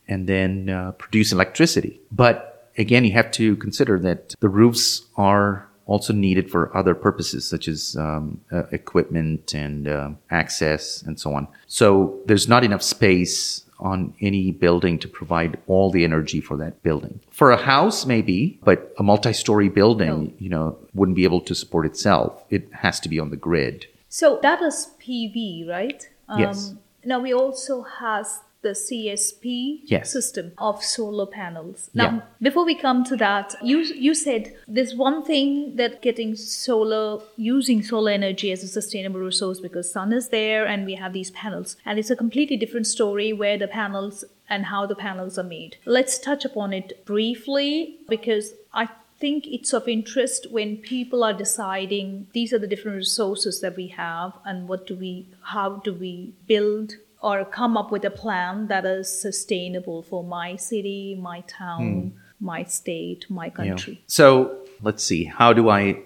[0.07, 2.01] and then uh, produce electricity.
[2.13, 7.45] But again, you have to consider that the roofs are also needed for other purposes,
[7.45, 11.49] such as um, uh, equipment and uh, access and so on.
[11.67, 16.81] So there's not enough space on any building to provide all the energy for that
[16.85, 17.19] building.
[17.33, 20.33] For a house, maybe, but a multi-story building, No.
[20.39, 22.45] you know, wouldn't be able to support itself.
[22.51, 23.87] It has to be on the grid.
[24.09, 26.09] So that is PV, right?
[26.29, 26.75] Um, Yes.
[27.05, 30.13] Now we also has the CSP Yes.
[30.13, 31.91] system of solar panels.
[31.95, 32.21] Now, Yeah.
[32.43, 37.83] before we come to that, you you said there's one thing that getting solar, using
[37.83, 41.77] solar energy as a sustainable resource because sun is there and we have these panels,
[41.87, 45.77] and it's a completely different story where the panels and how the panels are made.
[45.85, 48.89] Let's touch upon it briefly because I
[49.21, 53.89] think it's of interest when people are deciding these are the different resources that we
[53.89, 58.67] have and what do we how do we build or come up with a plan
[58.69, 63.53] that is sustainable for my city, my town, my state, my Yeah.
[63.53, 64.01] country.
[64.07, 65.25] So let's see.
[65.25, 65.99] How do I?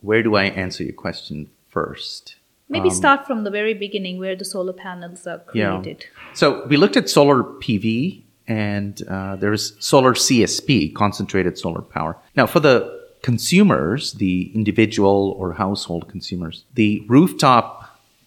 [0.00, 2.36] Where do I answer your question first?
[2.68, 5.78] Maybe Um, start from the very beginning where the solar panels are Yeah.
[5.80, 6.06] created.
[6.34, 12.18] So we looked at solar PV, and uh, there's solar CSP, concentrated solar power.
[12.36, 17.83] Now, for the consumers, the individual or household consumers, the rooftop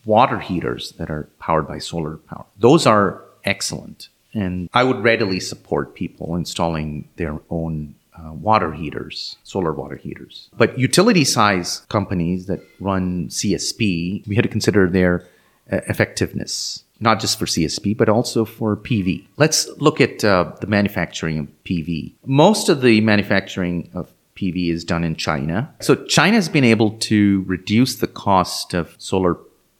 [0.07, 4.09] water heaters that are powered by solar power, those are excellent.
[4.33, 10.49] And I would readily support people installing their own uh, water heaters, solar water heaters.
[10.57, 15.25] But utility size companies that run CSP, we had to consider their
[15.71, 19.25] uh, effectiveness, not just for CSP, but also for PV.
[19.37, 22.13] Let's look at uh, the manufacturing of PV.
[22.25, 25.73] Most of the manufacturing of PV is done in China.
[25.81, 29.37] So China has been able to reduce the cost of solar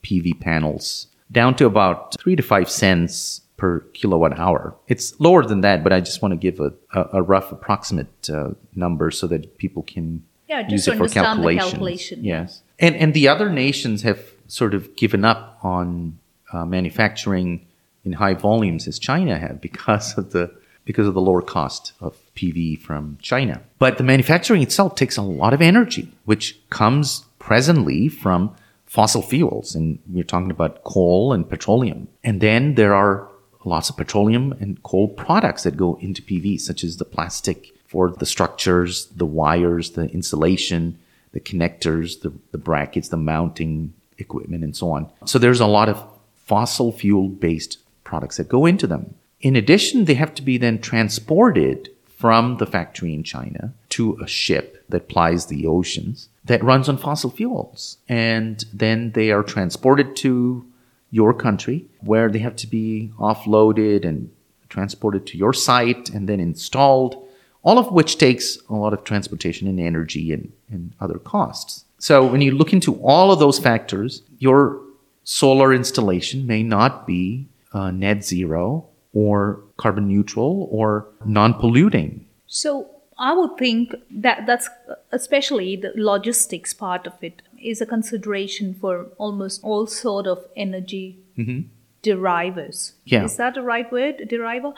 [0.08, 4.74] PV panels down to about three to five cents per kilowatt hour.
[4.86, 8.30] It's lower than that, but I just want to give a, a, a rough approximate
[8.30, 12.24] uh, number so that people can Yeah, just use it for the calculation.
[12.24, 16.18] Yes, and and the other nations have sort of given up on
[16.52, 17.66] uh, manufacturing
[18.04, 20.50] in high volumes as China have because of the
[20.84, 23.60] because of the lower cost of PV from China.
[23.78, 28.54] But the manufacturing itself takes a lot of energy, which comes presently from
[28.88, 32.08] fossil fuels, and we're talking about coal and petroleum.
[32.24, 33.28] And then there are
[33.64, 38.10] lots of petroleum and coal products that go into PV, such as the plastic for
[38.10, 40.98] the structures, the wires, the insulation,
[41.32, 45.10] the connectors, the, the brackets, the mounting equipment, and so on.
[45.26, 46.02] So there's a lot of
[46.46, 49.14] fossil fuel based products that go into them.
[49.40, 54.26] In addition, they have to be then transported from the factory in China to a
[54.26, 57.98] ship that plies the oceans that runs on fossil fuels.
[58.08, 60.66] And then they are transported to
[61.10, 64.30] your country where they have to be offloaded and
[64.68, 67.26] transported to your site and then installed,
[67.62, 71.84] all of which takes a lot of transportation and energy and, and other costs.
[71.98, 74.80] So when you look into all of those factors, your
[75.24, 82.26] solar installation may not be uh, net zero or carbon neutral or non-polluting.
[82.46, 84.68] So I would think that that's
[85.10, 91.18] especially the logistics part of it is a consideration for almost all sort of energy
[91.36, 91.62] mm-hmm.
[92.02, 92.92] derivers.
[93.04, 93.24] Yeah.
[93.24, 94.72] Is that the right word, deriver?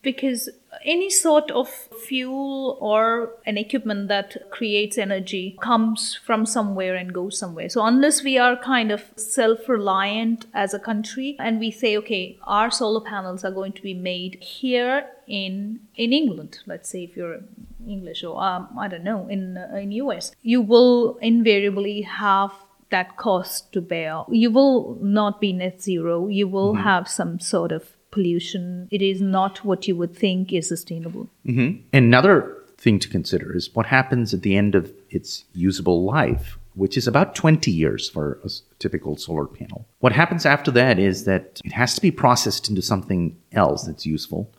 [0.00, 0.48] Because
[0.84, 1.68] any sort of
[2.06, 7.68] fuel or an equipment that creates energy comes from somewhere and goes somewhere.
[7.68, 12.70] So unless we are kind of self-reliant as a country and we say, okay, our
[12.70, 17.40] solar panels are going to be made here in in England, let's say if you're
[17.86, 22.52] English or um, I don't know in uh, in US, you will invariably have
[22.90, 24.24] that cost to bear.
[24.28, 26.28] You will not be net zero.
[26.28, 28.88] You will have some sort of pollution.
[28.90, 31.28] It is not what you would think is sustainable.
[31.44, 36.58] And another thing to consider is what happens at the end of its usable life,
[36.74, 39.86] which is about 20 years for a typical solar panel.
[40.00, 44.04] What happens after that is that it has to be processed into something else that's
[44.06, 44.50] useful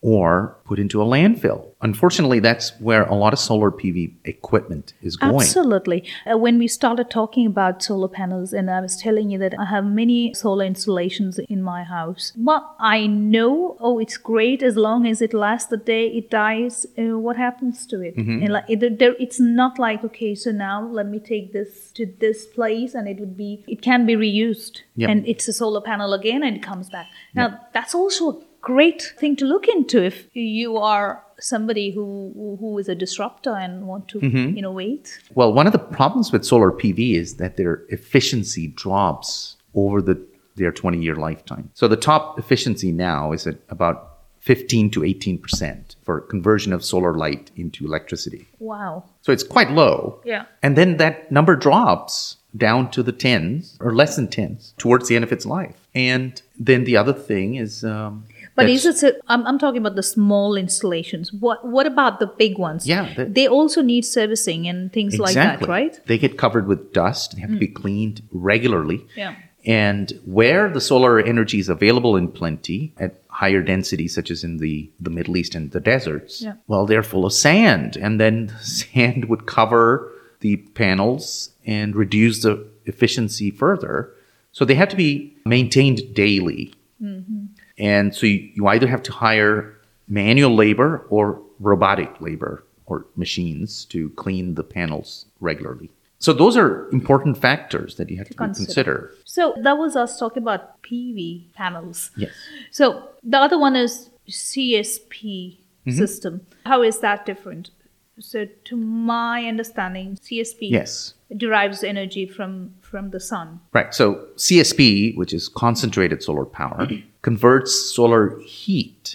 [0.00, 1.66] or put into a landfill.
[1.82, 5.34] Unfortunately, that's where a lot of solar PV equipment is going.
[5.36, 6.04] Absolutely.
[6.30, 9.64] Uh, when we started talking about solar panels, and I was telling you that I
[9.66, 15.06] have many solar installations in my house, well, I know, oh, it's great as long
[15.06, 16.86] as it lasts the day it dies.
[16.96, 18.16] Uh, what happens to it?
[18.16, 22.06] And like, it, there, it's not like, okay, so now let me take this to
[22.20, 25.10] this place, and it would be, it can be reused, Yep.
[25.10, 27.08] and it's a solar panel again, and it comes back.
[27.34, 28.31] Now, that's also
[28.62, 33.86] great thing to look into if you are somebody who who is a disruptor and
[33.86, 35.18] want to innovate.
[35.34, 40.24] Well, one of the problems with solar PV is that their efficiency drops over the
[40.56, 41.70] their 20 year lifetime.
[41.74, 44.08] So the top efficiency now is at about
[44.40, 48.48] 15 to 18% for conversion of solar light into electricity.
[48.58, 49.04] Wow.
[49.22, 50.20] So it's quite low.
[50.24, 50.46] Yeah.
[50.62, 55.14] And then that number drops down to the tens or less than tens towards the
[55.14, 55.76] end of its life.
[55.94, 57.84] And then the other thing is.
[57.84, 59.20] Um, But that's- is it?
[59.28, 61.32] I'm, I'm talking about the small installations.
[61.32, 62.86] What What about the big ones?
[62.86, 65.98] Yeah, the- they also need servicing and things like that, right?
[66.06, 67.34] They get covered with dust.
[67.34, 67.74] They have to be mm.
[67.74, 69.06] cleaned regularly.
[69.16, 69.34] Yeah.
[69.64, 74.56] And where the solar energy is available in plenty at higher densities, such as in
[74.56, 76.54] the, the Middle East and the deserts, Yeah.
[76.66, 77.96] well, they're full of sand.
[77.96, 84.12] And then sand would cover the panels and reduce the efficiency further.
[84.50, 86.74] So they have to be maintained daily.
[87.00, 87.41] Mm-hmm.
[87.78, 89.76] And so you, you either have to hire
[90.08, 95.90] manual labor or robotic labor or machines to clean the panels regularly.
[96.18, 98.64] So those are important factors that you have to, consider.
[98.64, 99.14] consider.
[99.24, 102.10] So that was us talking about PV panels.
[102.16, 102.30] Yes.
[102.70, 105.98] So the other one is CSP Mm-hmm.
[105.98, 106.46] system.
[106.64, 107.70] How is that different?
[108.18, 111.14] So to my understanding, CSP Yes.
[111.36, 113.60] derives energy from from the sun.
[113.72, 113.94] Right.
[113.94, 116.88] So CSP, which is concentrated solar power,
[117.22, 119.14] converts solar heat,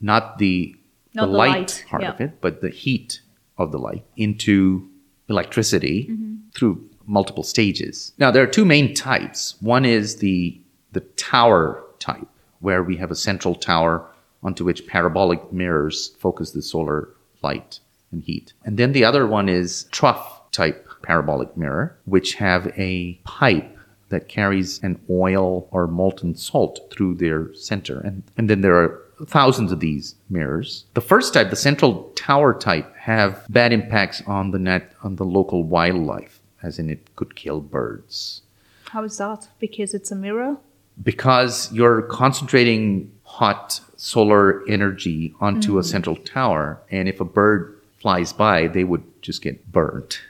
[0.00, 0.76] not the.
[1.16, 2.12] Not the the light, light, part yeah.
[2.12, 3.20] of it, but the heat
[3.56, 4.88] of the light into
[5.28, 6.34] electricity Mm-hmm.
[6.54, 8.12] through multiple stages.
[8.18, 9.54] Now there are two main types.
[9.60, 10.60] One is the
[10.92, 12.28] the tower type,
[12.60, 14.06] where we have a central tower
[14.42, 17.08] onto which parabolic mirrors focus the solar
[17.42, 17.80] light
[18.14, 18.54] and heat.
[18.64, 23.70] And then the other one is trough type parabolic mirror, which have a pipe
[24.08, 27.98] that carries an oil or molten salt through their center.
[28.00, 30.84] And, and then there are thousands of these mirrors.
[30.94, 35.24] The first type, the central tower type, have bad impacts on the net on the
[35.24, 38.42] local wildlife, as in it could kill birds
[38.90, 39.48] How is that?
[39.58, 40.56] Because it's a mirror.
[41.02, 45.84] because you're concentrating hot solar energy onto a mm.
[45.84, 47.73] central tower, and if a bird
[48.04, 50.20] flies by, they would just get burnt.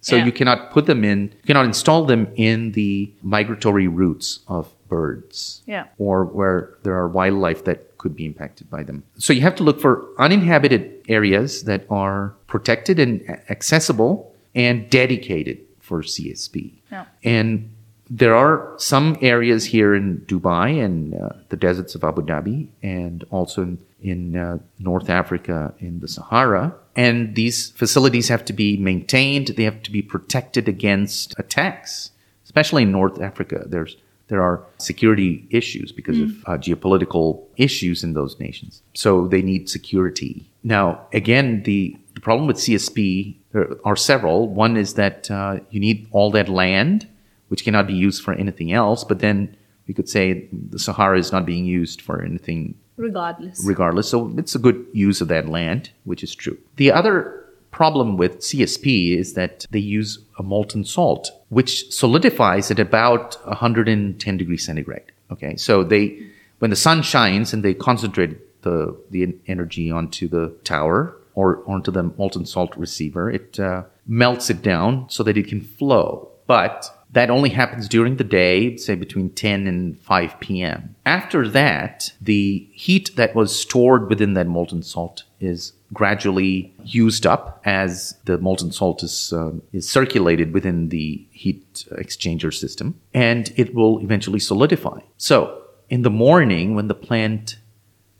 [0.00, 0.26] So Yeah.
[0.26, 5.62] you cannot put them in, you cannot install them in the migratory routes of birds
[5.66, 5.86] Yeah.
[5.98, 9.02] or where there are wildlife that could be impacted by them.
[9.18, 13.12] So you have to look for uninhabited areas that are protected and
[13.50, 16.80] accessible and dedicated for CSP.
[16.92, 17.04] Yeah.
[17.24, 17.70] And
[18.10, 23.24] there are some areas here in Dubai and uh, the deserts of Abu Dhabi, and
[23.30, 26.74] also in, in uh, North Africa in the Sahara.
[26.96, 29.48] And these facilities have to be maintained.
[29.56, 32.10] They have to be protected against attacks,
[32.44, 33.64] especially in North Africa.
[33.66, 33.96] There's
[34.26, 38.80] there are security issues because of uh, geopolitical issues in those nations.
[38.94, 40.48] So they need security.
[40.62, 44.48] Now, again, the, the problem with CSP there are several.
[44.48, 47.08] One is that uh, you need all that land,
[47.50, 49.04] which cannot be used for anything else.
[49.04, 53.62] But then we could say the Sahara is not being used for anything regardless.
[53.64, 54.08] regardless.
[54.08, 56.56] So it's a good use of that land, which is true.
[56.76, 62.78] The other problem with CSP is that they use a molten salt, which solidifies at
[62.78, 65.12] about 110 degrees centigrade.
[65.30, 66.26] Okay, so they,
[66.60, 71.90] when the sun shines and they concentrate the the energy onto the tower or onto
[71.90, 76.28] the molten salt receiver, it uh, melts it down so that it can flow.
[76.46, 80.94] But that only happens during the day, say between 10 and 5 p.m.
[81.04, 87.60] After that, the heat that was stored within that molten salt is gradually used up
[87.64, 93.74] as the molten salt is, uh, is circulated within the heat exchanger system, and it
[93.74, 95.00] will eventually solidify.
[95.16, 95.56] So,
[95.88, 97.58] in the morning, when the plant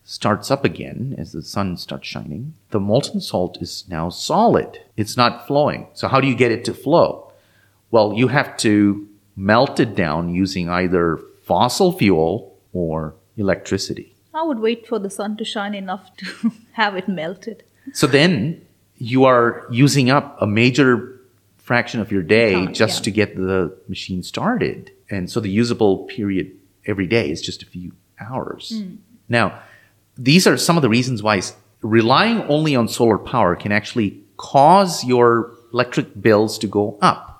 [0.02, 4.80] starts up again as the sun starts shining, the molten salt is now solid.
[4.96, 5.86] It's not flowing.
[5.92, 7.29] So, how do you get it to flow?
[7.90, 14.14] Well, you have to melt it down using either fossil fuel or electricity.
[14.32, 17.64] I would wait for the sun to shine enough to have it melted.
[17.92, 18.64] So then
[18.96, 21.20] you are using up a major
[21.58, 23.04] fraction of your day Time, just yeah.
[23.04, 24.92] to get the machine started.
[25.08, 26.52] And so the usable period
[26.86, 28.80] every day is just a few hours.
[28.80, 28.96] Hmm.
[29.28, 29.60] Now,
[30.16, 31.40] these are some of the reasons why
[31.82, 37.39] relying only on solar power can actually cause your electric bills to go up.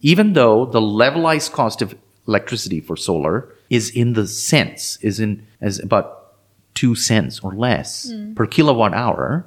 [0.00, 1.94] Even though the levelized cost of
[2.26, 6.34] electricity for solar is in the cents, is in as about
[6.74, 9.44] two cents or less per kilowatt hour.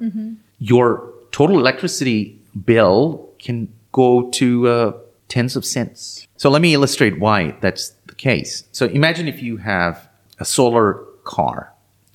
[0.58, 4.92] Your total electricity bill can go to uh,
[5.28, 6.26] tens of cents.
[6.36, 8.64] So let me illustrate why that's the case.
[8.72, 11.72] So imagine if you have a solar car.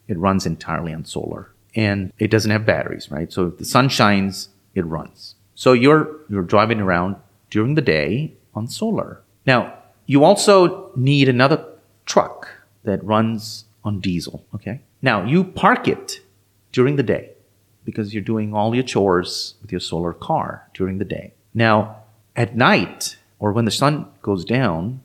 [0.08, 3.32] It runs entirely on solar and it doesn't have batteries, right?
[3.32, 5.36] So if the sun shines, it runs.
[5.56, 7.16] So you're you're driving around
[7.50, 9.22] during the day on solar.
[9.46, 9.74] Now,
[10.06, 11.64] you also need another
[12.06, 12.50] truck
[12.84, 14.82] that runs on diesel, okay?
[15.02, 16.22] Now, you park it
[16.72, 17.32] during the day
[17.86, 21.34] because you're doing all your chores with your solar car during the day.
[21.54, 21.98] Now,
[22.36, 25.02] at night or when the sun goes down,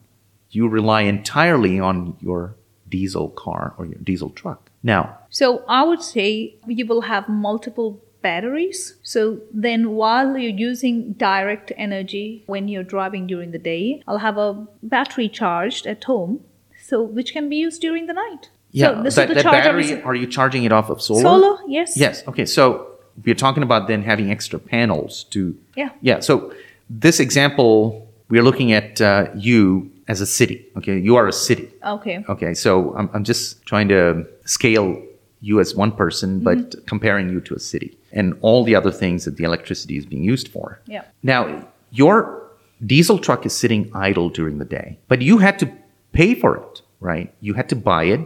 [0.51, 2.55] you rely entirely on your
[2.89, 4.71] diesel car or your diesel truck.
[4.83, 8.95] Now, So I would say you will have multiple batteries.
[9.03, 14.39] So then while you're using direct energy when you're driving during the day, I'll have
[14.39, 16.41] a battery charged at home.
[16.83, 18.51] So which can be used during the night.
[18.71, 21.23] yeah, so this that, is the that battery, are you charging it off of solar?
[21.23, 21.97] Solar, yes.
[21.97, 22.27] Yes.
[22.29, 22.47] Okay.
[22.47, 22.89] So
[23.25, 25.57] we're talking about then having extra panels to.
[25.77, 25.91] Yeah.
[26.01, 26.21] Yeah.
[26.21, 26.53] So
[26.89, 30.67] this example, we're looking at uh, you as a city.
[30.77, 31.71] Okay, you are a city.
[31.85, 32.25] Okay.
[32.29, 35.01] Okay, so I'm, I'm just trying to scale
[35.43, 36.85] you as one person, but Mm-hmm.
[36.87, 40.23] comparing you to a city and all the other things that the electricity is being
[40.25, 40.81] used for.
[40.87, 41.05] Yeah.
[41.23, 42.49] Now, your
[42.87, 45.67] diesel truck is sitting idle during the day, but you had to
[46.13, 47.33] pay for it, right?
[47.41, 48.21] You had to buy it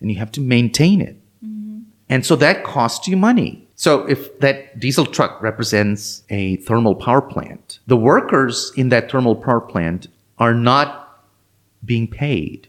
[0.00, 1.16] and you have to maintain it.
[2.10, 3.66] And so that costs you money.
[3.74, 9.36] So if that diesel truck represents a thermal power plant, the workers in that thermal
[9.36, 10.06] power plant
[10.38, 11.20] are not
[11.84, 12.67] being paid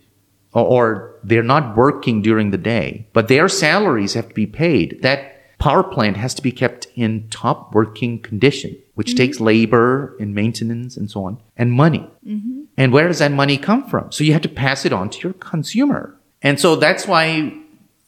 [0.53, 5.01] or, or they're not working during the day, but their salaries have to be paid.
[5.01, 9.17] That power plant has to be kept in top working condition, which mm-hmm.
[9.17, 12.09] takes labor and maintenance and so on and money.
[12.25, 12.63] Mm-hmm.
[12.77, 14.11] And where does that money come from?
[14.11, 16.15] So you have to pass it on to your consumer.
[16.41, 17.53] And so that's why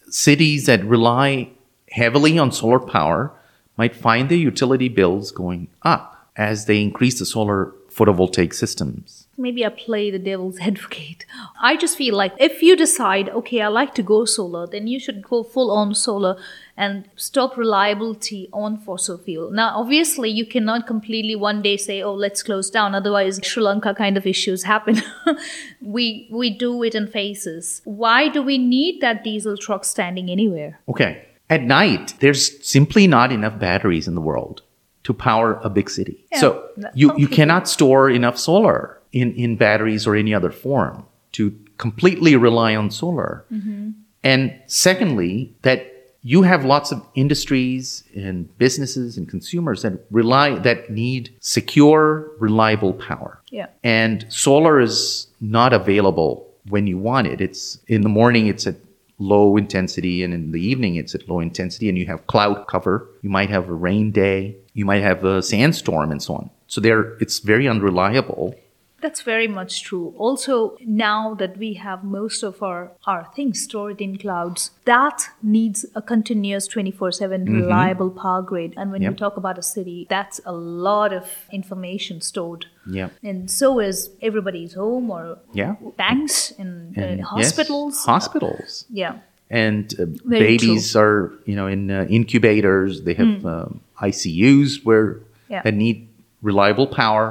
[0.10, 1.50] cities that rely
[1.92, 3.34] heavily on solar power
[3.78, 9.20] might find their utility bills going up as they increase the solar photovoltaic systems.
[9.42, 11.26] Maybe I play the devil's advocate.
[11.62, 15.00] I just feel like if you decide, okay, I like to go solar, then you
[15.00, 16.38] should go full on solar
[16.78, 19.52] and stop reliability on fossil fuel.
[19.52, 22.96] Now, obviously, you cannot completely one day say, oh, let's close down.
[22.96, 25.02] Otherwise, Sri Lanka kind of issues happen.
[25.82, 27.82] we, we do it in phases.
[27.84, 30.80] Why do we need that diesel truck standing anywhere?
[30.88, 31.26] Okay.
[31.50, 34.62] At night, there's simply not enough batteries in the world
[35.04, 36.26] to power a big city.
[36.32, 41.05] Yeah, so you, you cannot store enough solar in, in batteries or any other form
[41.34, 43.45] to completely rely on solar.
[43.51, 43.91] Mm-hmm.
[44.24, 45.91] And secondly, that
[46.24, 52.93] you have lots of industries and businesses and consumers that rely that need secure, reliable
[52.93, 53.41] power.
[53.49, 53.68] Yeah.
[53.84, 57.41] And solar is not available when you want it.
[57.41, 58.76] It's in the morning it's at
[59.18, 63.07] low intensity and in the evening it's at low intensity and you have cloud cover.
[63.24, 66.49] You might have a rain day, you might have a sandstorm and so on.
[66.68, 68.55] So there it's very unreliable.
[69.02, 70.14] That's very much true.
[70.18, 75.86] Also, now that we have most of our, our things stored in clouds, that needs
[75.95, 78.74] a continuous 24 7 reliable power grid.
[78.78, 79.12] And when Yep.
[79.12, 82.68] you talk about a city, that's a lot of information stored.
[82.86, 83.10] Yeah.
[83.24, 85.76] And so is everybody's home or Yeah.
[85.97, 88.06] banks and, uh, And yes, hospitals.
[88.06, 88.86] hospitals.
[88.89, 89.16] yeah.
[89.49, 95.20] and uh, babies are you know in uh, incubators they have um, icus where.
[95.49, 95.64] Yeah.
[95.64, 96.08] that need
[96.41, 97.26] reliable power.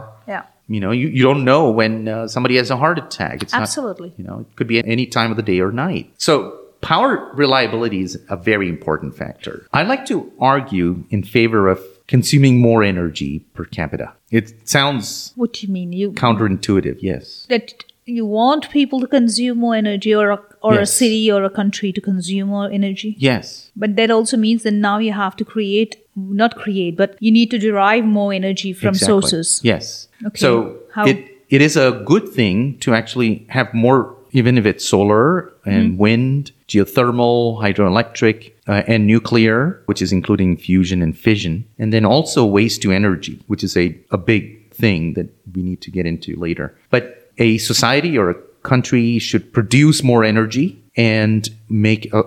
[0.71, 3.43] You know you, you don't know when uh, somebody has a heart attack.
[3.43, 4.11] It's Absolutely.
[4.11, 6.11] not, you know it could be at any time of the day or night.
[6.17, 9.67] So power reliability is a very important factor.
[9.73, 14.13] I like to argue in favor of consuming more energy per capita.
[14.31, 15.93] It sounds What do you mean?
[15.93, 17.47] You counterintuitive yes.
[17.49, 21.51] That you want people to consume more energy or a, or a city or a
[21.51, 23.15] country to consume more energy?
[23.19, 23.71] yes.
[23.77, 27.51] But that also means that now you have to create, not create, but you need
[27.51, 29.07] to derive more energy from Exactly.
[29.07, 29.61] sources.
[29.63, 30.09] Yes.
[30.27, 30.39] Okay.
[30.39, 34.85] So How- it it is a good thing to actually have more, even if it's
[34.85, 35.97] solar and Mm-hmm.
[35.99, 42.45] wind, geothermal, hydroelectric, uh, and nuclear, which is including fusion and fission, and then also
[42.47, 46.37] waste to energy, which is a, a big thing that we need to get into
[46.37, 46.75] later.
[46.91, 52.23] But a society or a country should produce more energy and make uh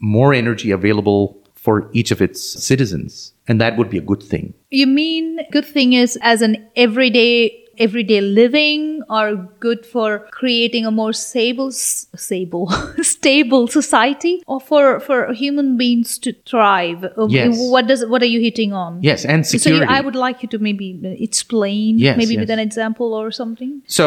[0.00, 2.40] more energy available for each of its
[2.70, 3.32] citizens.
[3.48, 4.54] And that would be a good thing.
[4.70, 10.90] You mean good thing is as an everyday everyday living or good for creating a
[10.90, 12.66] more stable stable
[13.02, 17.54] stable society or for for human beings to thrive Um, Yes.
[17.74, 19.86] what does what are you hitting on Yes, and so security.
[19.86, 20.86] you, i would like you to maybe
[21.28, 24.04] explain Yes, maybe with an example or something So,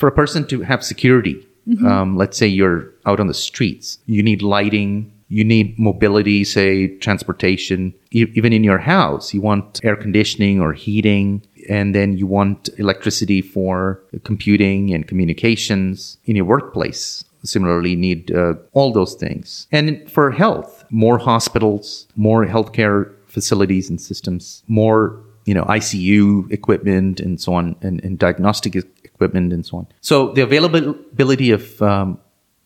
[0.00, 1.36] for a person to have security,
[1.68, 1.86] Mm-hmm.
[1.86, 4.92] um, let's say you're out on the streets, you need lighting,
[5.32, 7.94] you need mobility, say transportation.
[8.10, 13.40] Even in your house, you want air conditioning or heating, and then you want electricity
[13.40, 17.24] for computing and communications in your workplace.
[17.44, 19.66] Similarly, need uh, all those things.
[19.72, 27.20] And for health, more hospitals, more healthcare facilities and systems, more you know ICU equipment
[27.20, 29.86] and so on, and, and diagnostic equipment and so on.
[30.02, 32.18] So the availability of um,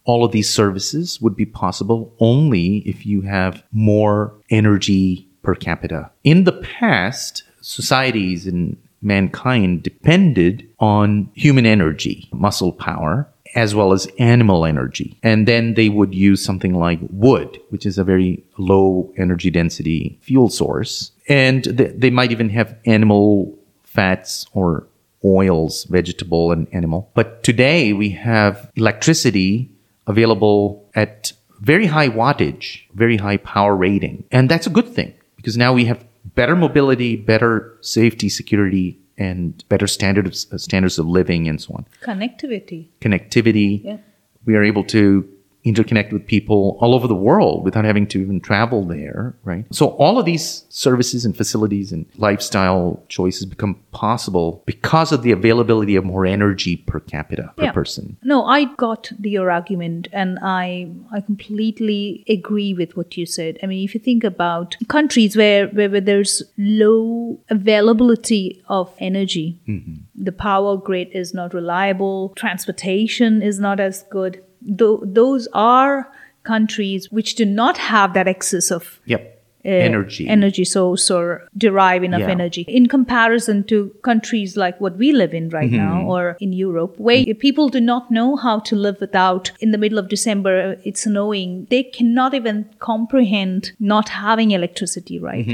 [0.06, 6.10] all of these services would be possible only if you have more energy per capita.
[6.24, 14.08] In the past, societies and mankind depended on human energy, muscle power, as well as
[14.18, 15.18] animal energy.
[15.22, 20.18] And then they would use something like wood, which is a very low energy density
[20.22, 21.12] fuel source.
[21.28, 24.86] And th- they might even have animal fats or
[25.24, 27.10] oils, vegetable and animal.
[27.14, 29.70] But today we have electricity
[30.06, 34.24] available at very high wattage, very high power rating.
[34.30, 36.04] And that's a good thing because now we have
[36.34, 41.86] better mobility, better safety, security, and better standards standards of living and so on.
[42.02, 42.88] Connectivity.
[43.00, 43.84] Connectivity.
[43.84, 43.98] Yeah.
[44.44, 45.28] We are able to
[45.66, 49.64] interconnect with people all over the world without having to even travel there, right?
[49.72, 55.32] So all of these services and facilities and lifestyle choices become possible because of the
[55.32, 57.72] availability of more energy per capita per Yeah.
[57.72, 58.16] person.
[58.22, 63.58] No, I got the, your argument, and I I completely agree with what you said.
[63.62, 69.60] I mean, if you think about countries where where, where there's low availability of energy,
[69.68, 69.94] mm-hmm.
[70.14, 74.42] the power grid is not reliable, transportation is not as good.
[74.66, 76.08] Tho- those are
[76.42, 79.22] countries which do not have that excess of Yep.
[79.64, 80.28] uh, energy.
[80.28, 82.30] energy source or derive enough Yeah.
[82.30, 86.08] energy in comparison to countries like what we live in right now Mm-hmm.
[86.08, 89.98] or in Europe where people do not know how to live without in the middle
[89.98, 95.46] of December uh, it's snowing they cannot even comprehend not having electricity right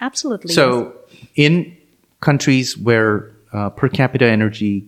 [0.00, 0.50] absolutely.
[0.54, 0.88] Mm-hmm.
[0.88, 0.92] So,
[1.36, 1.76] in
[2.20, 4.84] countries where uh, per capita energy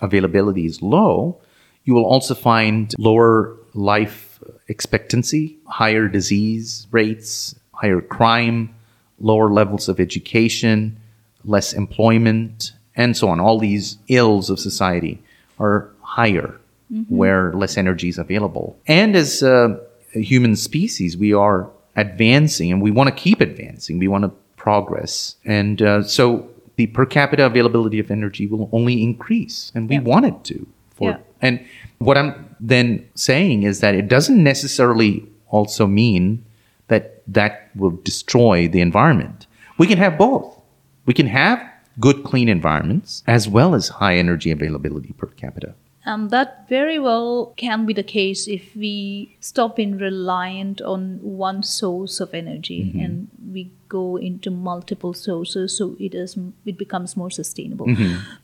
[0.00, 1.38] availability is low,
[1.86, 8.74] you will also find lower life expectancy, higher disease rates, higher crime,
[9.20, 10.98] lower levels of education,
[11.44, 13.40] less employment, and so on.
[13.40, 15.22] All these ills of society
[15.58, 16.60] are higher
[17.08, 18.76] where less energy is available.
[18.86, 19.78] And as uh,
[20.14, 23.98] a human species, we are advancing and we want to keep advancing.
[23.98, 25.36] We want to progress.
[25.44, 30.02] And uh, so the per capita availability of energy will only increase, and we Yeah.
[30.02, 30.66] want it to.
[30.94, 31.16] For, Yeah.
[31.40, 31.64] And
[31.98, 36.44] what I'm then saying is that it doesn't necessarily also mean
[36.88, 39.46] that that will destroy the environment.
[39.78, 40.58] We can have both.
[41.04, 41.62] We can have
[41.98, 45.74] good, clean environments as well as high energy availability per capita.
[46.06, 51.64] And that very well can be the case if we stop being reliant on one
[51.64, 57.30] source of energy and we go into multiple sources so it is it becomes more
[57.30, 57.86] sustainable.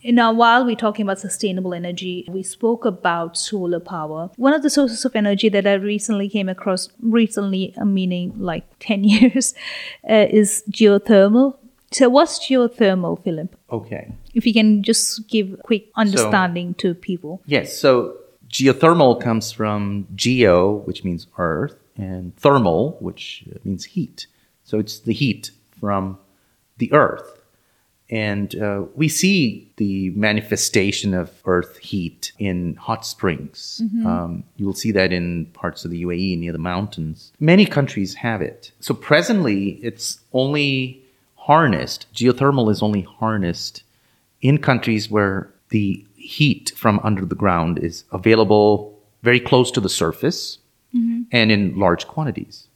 [0.05, 4.31] Now while we're talking about sustainable energy, we spoke about solar power.
[4.37, 8.65] One of the sources of energy that I recently came across recently, uh, meaning like
[8.81, 9.55] 10 years,
[10.11, 11.57] uh, is geothermal.
[11.93, 13.55] So what's geothermal, Philip?
[13.71, 14.13] Okay.
[14.35, 17.43] If you can just give quick understanding to people.
[17.47, 17.76] Yes.
[17.76, 18.16] So
[18.49, 24.26] geothermal comes from geo, which means earth, and thermal, which means heat.
[24.64, 26.18] So it's the heat from
[26.78, 27.39] the earth.
[28.11, 33.80] And uh, we see the manifestation of earth heat in hot springs.
[34.07, 37.33] Um, you will see that in parts of the UAE near the mountains.
[37.41, 38.72] Many countries have it.
[38.80, 41.03] So presently, it's only
[41.37, 43.83] harnessed, geothermal is only harnessed
[44.43, 49.88] in countries where the heat from under the ground is available very close to the
[49.88, 50.59] surface
[51.32, 52.68] and in large quantities.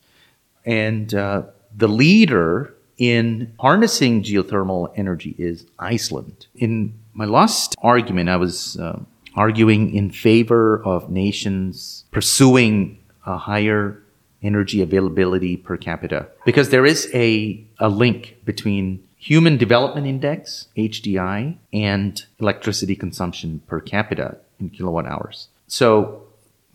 [0.64, 1.42] And uh,
[1.76, 6.46] the leader in harnessing geothermal energy is Iceland.
[6.54, 9.00] In my last argument, I was uh,
[9.34, 14.02] arguing in favor of nations pursuing a higher
[14.42, 21.56] energy availability per capita because there is a, a link between Human Development Index, HDI,
[21.72, 25.48] and electricity consumption per capita in kilowatt hours.
[25.66, 26.22] So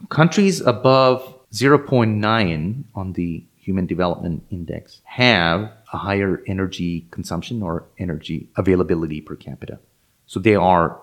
[0.09, 8.49] countries above 0.9 on the Human Development Index have a higher energy consumption or energy
[8.55, 9.79] availability per capita.
[10.25, 10.99] So they are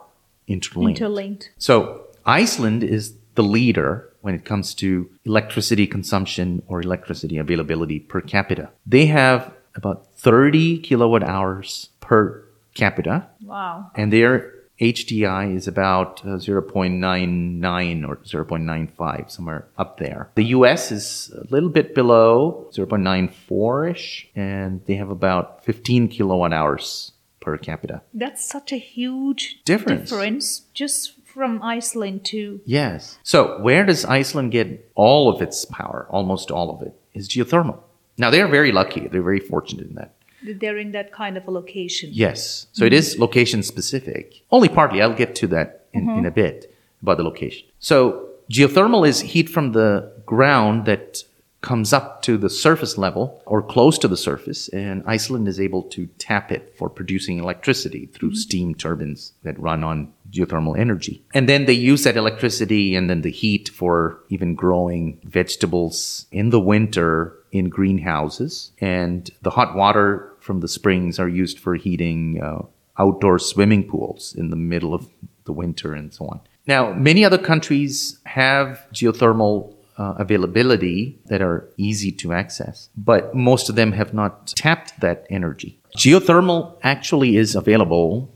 [0.49, 1.01] interlinked.
[1.01, 1.51] Interlinked.
[1.59, 8.21] So Iceland is the leader when it comes to electricity consumption or electricity availability per
[8.21, 8.71] capita.
[8.85, 13.91] They have about 30 kilowatt hours per capita, Wow.
[13.95, 20.31] and their HDI is about uh, 0.99 or 0.95, somewhere up there.
[20.37, 26.53] The US is a little bit below 0.94 ish, and they have about 15 kilowatt
[26.53, 28.03] hours per capita.
[28.15, 30.11] That's such a huge Difference.
[30.11, 33.19] difference just from Iceland to Yes.
[33.23, 36.07] So where does Iceland get all of its power?
[36.11, 37.79] Almost all of it is geothermal.
[38.19, 39.09] Now they're very lucky.
[39.09, 40.15] They're very fortunate in that.
[40.43, 42.11] they're in that kind of a location.
[42.13, 42.67] Yes.
[42.73, 44.43] So it is location specific.
[44.51, 45.03] Only partly.
[45.03, 46.19] I'll get to that in, mm-hmm.
[46.19, 47.67] in a bit about the location.
[47.79, 51.25] So geothermal is heat from the ground that
[51.61, 55.83] comes up to the surface level or close to the surface, and Iceland is able
[55.85, 58.37] to tap it for producing electricity through mm-hmm.
[58.37, 61.23] steam turbines that run on geothermal energy.
[61.35, 66.51] And then they use that electricity and then the heat for even growing vegetables in
[66.51, 68.73] the winter in greenhouses.
[68.81, 72.63] And the hot water from the springs are used for heating uh,
[72.99, 75.09] outdoor swimming pools in the middle of
[75.45, 76.41] the winter and so on.
[76.67, 83.69] Now, many other countries have geothermal uh, availability that are easy to access, but most
[83.69, 85.81] of them have not tapped that energy.
[85.97, 88.31] Geothermal actually is available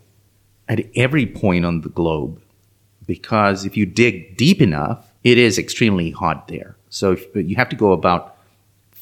[0.69, 2.41] at every point on the globe
[3.07, 6.77] because if you dig deep enough, it is extremely hot there.
[6.89, 8.32] So you have to go about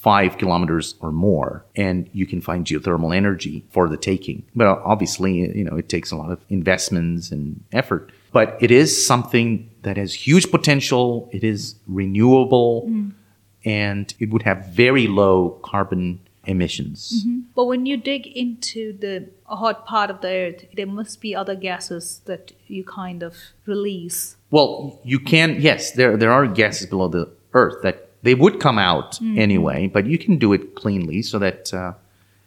[0.01, 4.43] five kilometers or more, and you can find geothermal energy for the taking.
[4.57, 8.11] But obviously, you know, it takes a lot of investments and effort.
[8.33, 11.29] But it is something that has huge potential.
[11.33, 13.13] It is renewable, mm.
[13.65, 17.13] and it would have very low carbon emissions.
[17.13, 17.41] Mm-hmm.
[17.55, 21.55] But when you dig into the hot part of the earth, there must be other
[21.55, 23.35] gases that you kind of
[23.67, 24.37] release.
[24.51, 28.79] Well, you can, yes, there, there are gases below the earth that they would come
[28.79, 29.39] out mm-hmm.
[29.39, 31.93] anyway, but you can do it cleanly so that uh,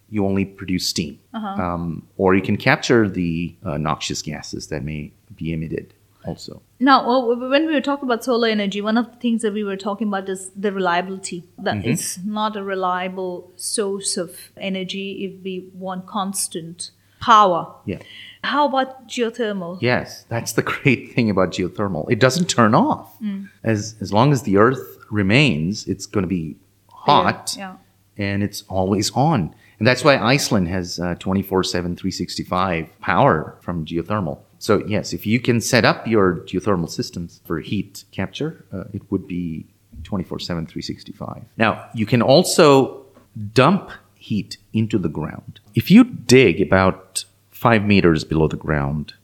[0.10, 1.20] you only produce steam.
[1.34, 1.62] Uh-huh.
[1.62, 5.94] Um, or you can capture the uh, noxious gases that may be emitted
[6.26, 6.62] also.
[6.80, 9.64] Now, well, when we were talking about solar energy, one of the things that we
[9.64, 11.44] were talking about is the reliability.
[11.58, 11.90] That mm-hmm.
[11.90, 17.74] it's not a reliable source of energy if we want constant power.
[17.86, 18.00] Yeah.
[18.44, 19.78] How about geothermal?
[19.82, 22.10] Yes, that's the great thing about geothermal.
[22.12, 23.18] It doesn't turn off.
[23.22, 23.50] Mm.
[23.64, 26.58] As as long as the earth remains, it's going to be
[26.90, 27.76] hot yeah.
[28.18, 29.54] and it's always on.
[29.80, 34.40] And that's why Iceland has uh, 24 7, 365 power from geothermal.
[34.60, 39.02] So, yes, if you can set up your geothermal systems for heat capture, uh, it
[39.12, 39.66] would be
[40.04, 41.44] 24 7, 365.
[41.58, 43.06] Now, you can also
[43.54, 45.60] dump heat into the ground.
[45.76, 49.16] If you dig about five meters below the ground,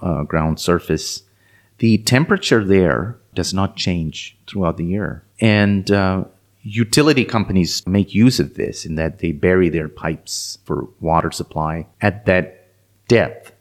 [0.00, 1.24] uh, ground surface,
[1.78, 5.23] the temperature there does not change throughout the year.
[5.40, 6.24] And uh,
[6.62, 11.86] utility companies make use of this in that they bury their pipes for water supply
[12.00, 12.68] at that
[13.08, 13.52] depth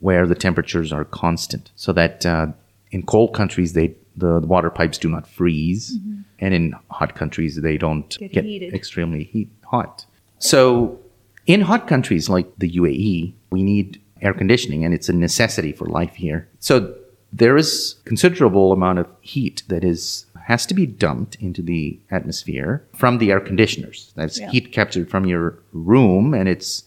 [0.00, 2.46] where the temperatures are constant, so that uh,
[2.90, 6.20] in cold countries they the, the, water pipes do not freeze, mm-hmm.
[6.38, 10.06] and in hot countries they don't get, get extremely heat hot.
[10.38, 10.98] So
[11.46, 15.86] in hot countries like the UAE, we need air conditioning, and it's a necessity for
[15.86, 16.48] life here.
[16.60, 16.94] So
[17.32, 22.86] there is considerable amount of heat that is has to be dumped into the atmosphere
[22.94, 24.12] from the air conditioners.
[24.14, 24.48] That's yeah.
[24.48, 26.84] heat captured from your room, and it's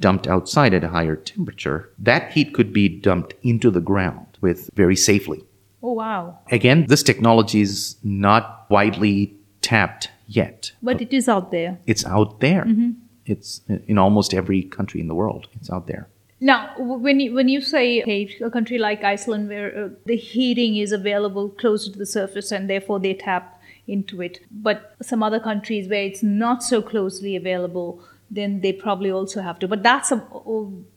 [0.00, 4.70] dumped outside at a higher temperature, that heat could be dumped into the ground with
[4.74, 5.44] very safely.
[5.82, 6.38] Oh wow.
[6.50, 10.72] Again, this technology is not widely tapped yet.
[10.82, 11.78] But it is out there.
[11.86, 12.64] It's out there.
[12.64, 12.92] Mm-hmm.
[13.26, 15.48] It's in almost every country in the world.
[15.52, 16.08] It's out there.
[16.40, 20.76] Now, when you, when you say okay, a country like Iceland, where uh, the heating
[20.76, 25.40] is available closer to the surface and therefore they tap into it, but some other
[25.40, 29.68] countries where it's not so closely available, then they probably also have to.
[29.68, 30.26] But that's a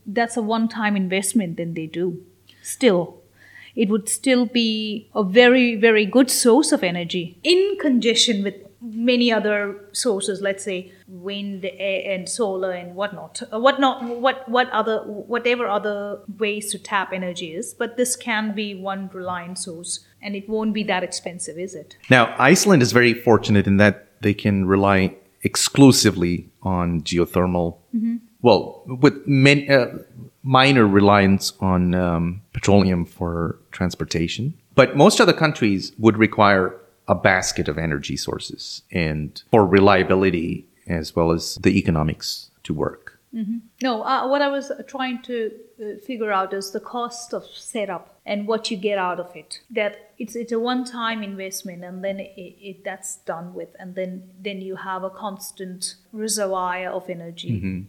[0.06, 1.56] that's a one-time investment.
[1.56, 2.24] Then they do.
[2.62, 3.22] Still,
[3.76, 9.32] it would still be a very very good source of energy in conjunction with many
[9.32, 10.40] other sources.
[10.40, 13.42] Let's say wind and solar and whatnot.
[13.52, 13.80] Uh, what?
[13.80, 17.74] What what other whatever other ways to tap energy is.
[17.74, 21.96] But this can be one reliant source, and it won't be that expensive, is it?
[22.10, 27.76] Now, Iceland is very fortunate in that they can rely exclusively on geothermal.
[27.94, 28.16] Mm-hmm.
[28.40, 29.86] Well, with many, uh,
[30.42, 34.54] minor reliance on um, petroleum for transportation.
[34.74, 36.74] But most other countries would require
[37.08, 43.18] a basket of energy sources and for reliability as well as the economics to work.
[43.34, 43.58] Mm-hmm.
[43.82, 48.18] No, uh, what I was trying to uh, figure out is the cost of setup
[48.24, 49.60] and what you get out of it.
[49.70, 54.30] That it's it's a one-time investment, and then it, it that's done with, and then
[54.40, 57.50] then you have a constant reservoir of energy.
[57.50, 57.80] Mm-hmm.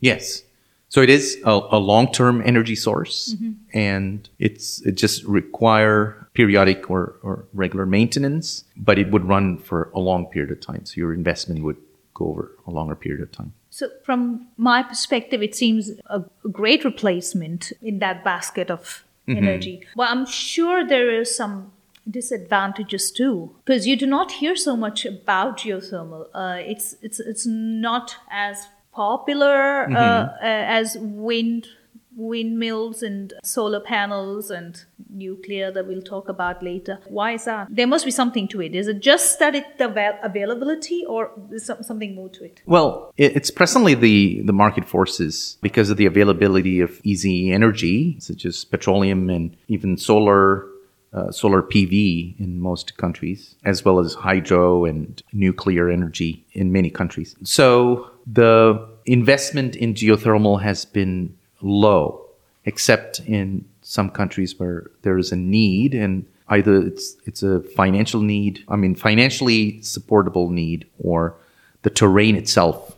[0.00, 0.42] Yes,
[0.88, 3.52] so it is a, a long-term energy source, mm-hmm.
[3.72, 9.90] and it's it just require periodic or, or regular maintenance, but it would run for
[9.94, 10.84] a long period of time.
[10.86, 11.76] So your investment would
[12.14, 13.52] go over a longer period of time.
[13.70, 19.38] So, from my perspective, it seems a, great replacement in that basket of mm-hmm.
[19.38, 19.86] energy.
[19.94, 21.72] Well, I'm sure there is some
[22.10, 26.28] disadvantages too, because you do not hear so much about geothermal.
[26.34, 28.68] Uh, it's it's it's not as
[28.98, 29.96] popular mm-hmm.
[29.96, 31.68] uh, uh, as wind
[32.18, 36.98] windmills and solar panels and nuclear that we'll talk about later.
[37.06, 37.68] Why is that?
[37.70, 38.74] There must be something to it.
[38.74, 39.88] Is it just that it the
[40.30, 42.60] availability or is something more to it?
[42.66, 48.44] Well, it's presently the, the market forces because of the availability of easy energy, such
[48.44, 50.66] as petroleum and even solar
[51.12, 56.90] uh, solar PV in most countries, as well as hydro and nuclear energy in many
[56.90, 57.34] countries.
[57.44, 62.26] So the investment in geothermal has been low,
[62.64, 68.20] except in some countries where there is a need and either it's it's a financial
[68.20, 71.34] need, I mean financially supportable need, or
[71.82, 72.96] the terrain itself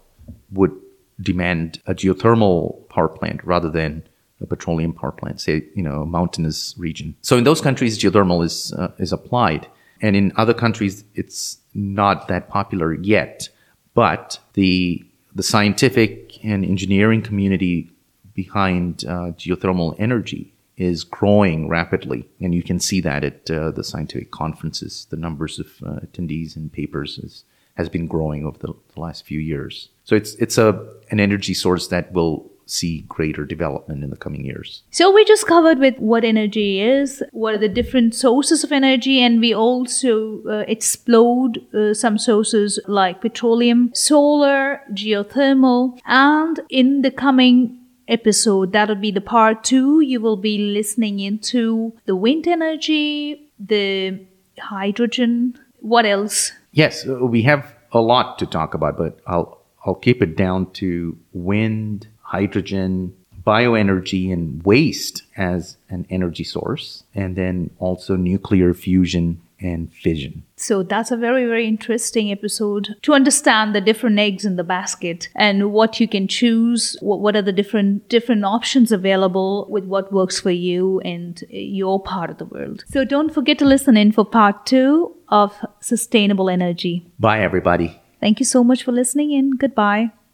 [0.53, 0.77] would
[1.21, 4.03] demand a geothermal power plant rather than
[4.41, 7.15] a petroleum power plant, say, you know, a mountainous region.
[7.23, 9.67] So in those countries, geothermal is, uh, is applied.
[10.03, 13.49] And in other countries, it's not that popular yet.
[13.95, 17.91] But the, the scientific and engineering community
[18.35, 22.27] behind uh, geothermal energy is growing rapidly.
[22.41, 25.07] And you can see that at uh, the scientific conferences.
[25.11, 29.27] The numbers of uh, attendees and papers is, has been growing over the, the last
[29.27, 29.91] few years.
[30.05, 34.45] So it's, it's a, an energy source that will see greater development in the coming
[34.45, 34.83] years.
[34.91, 39.21] So we just covered with what energy is, what are the different sources of energy,
[39.21, 47.11] and we also uh, explode uh, some sources like petroleum, solar, geothermal, and in the
[47.11, 53.51] coming episode, that'll be the part two, you will be listening into the wind energy,
[53.59, 54.19] the
[54.59, 56.53] hydrogen, what else?
[56.73, 60.71] Yes, uh, we have a lot to talk about, but I'll I'll keep it down
[60.73, 63.13] to wind, hydrogen,
[63.45, 70.43] bioenergy, and waste as an energy source, and then also nuclear fusion and fission.
[70.57, 75.29] So that's a very, very interesting episode to understand the different eggs in the basket
[75.35, 76.97] and what you can choose.
[77.01, 82.01] What, what are the different different options available with what works for you and your
[82.03, 82.85] part of the world.
[82.89, 87.05] So don't forget to listen in for part two of sustainable energy.
[87.19, 88.01] Bye, everybody.
[88.21, 89.57] Thank you so much for listening in.
[89.57, 90.13] Goodbye.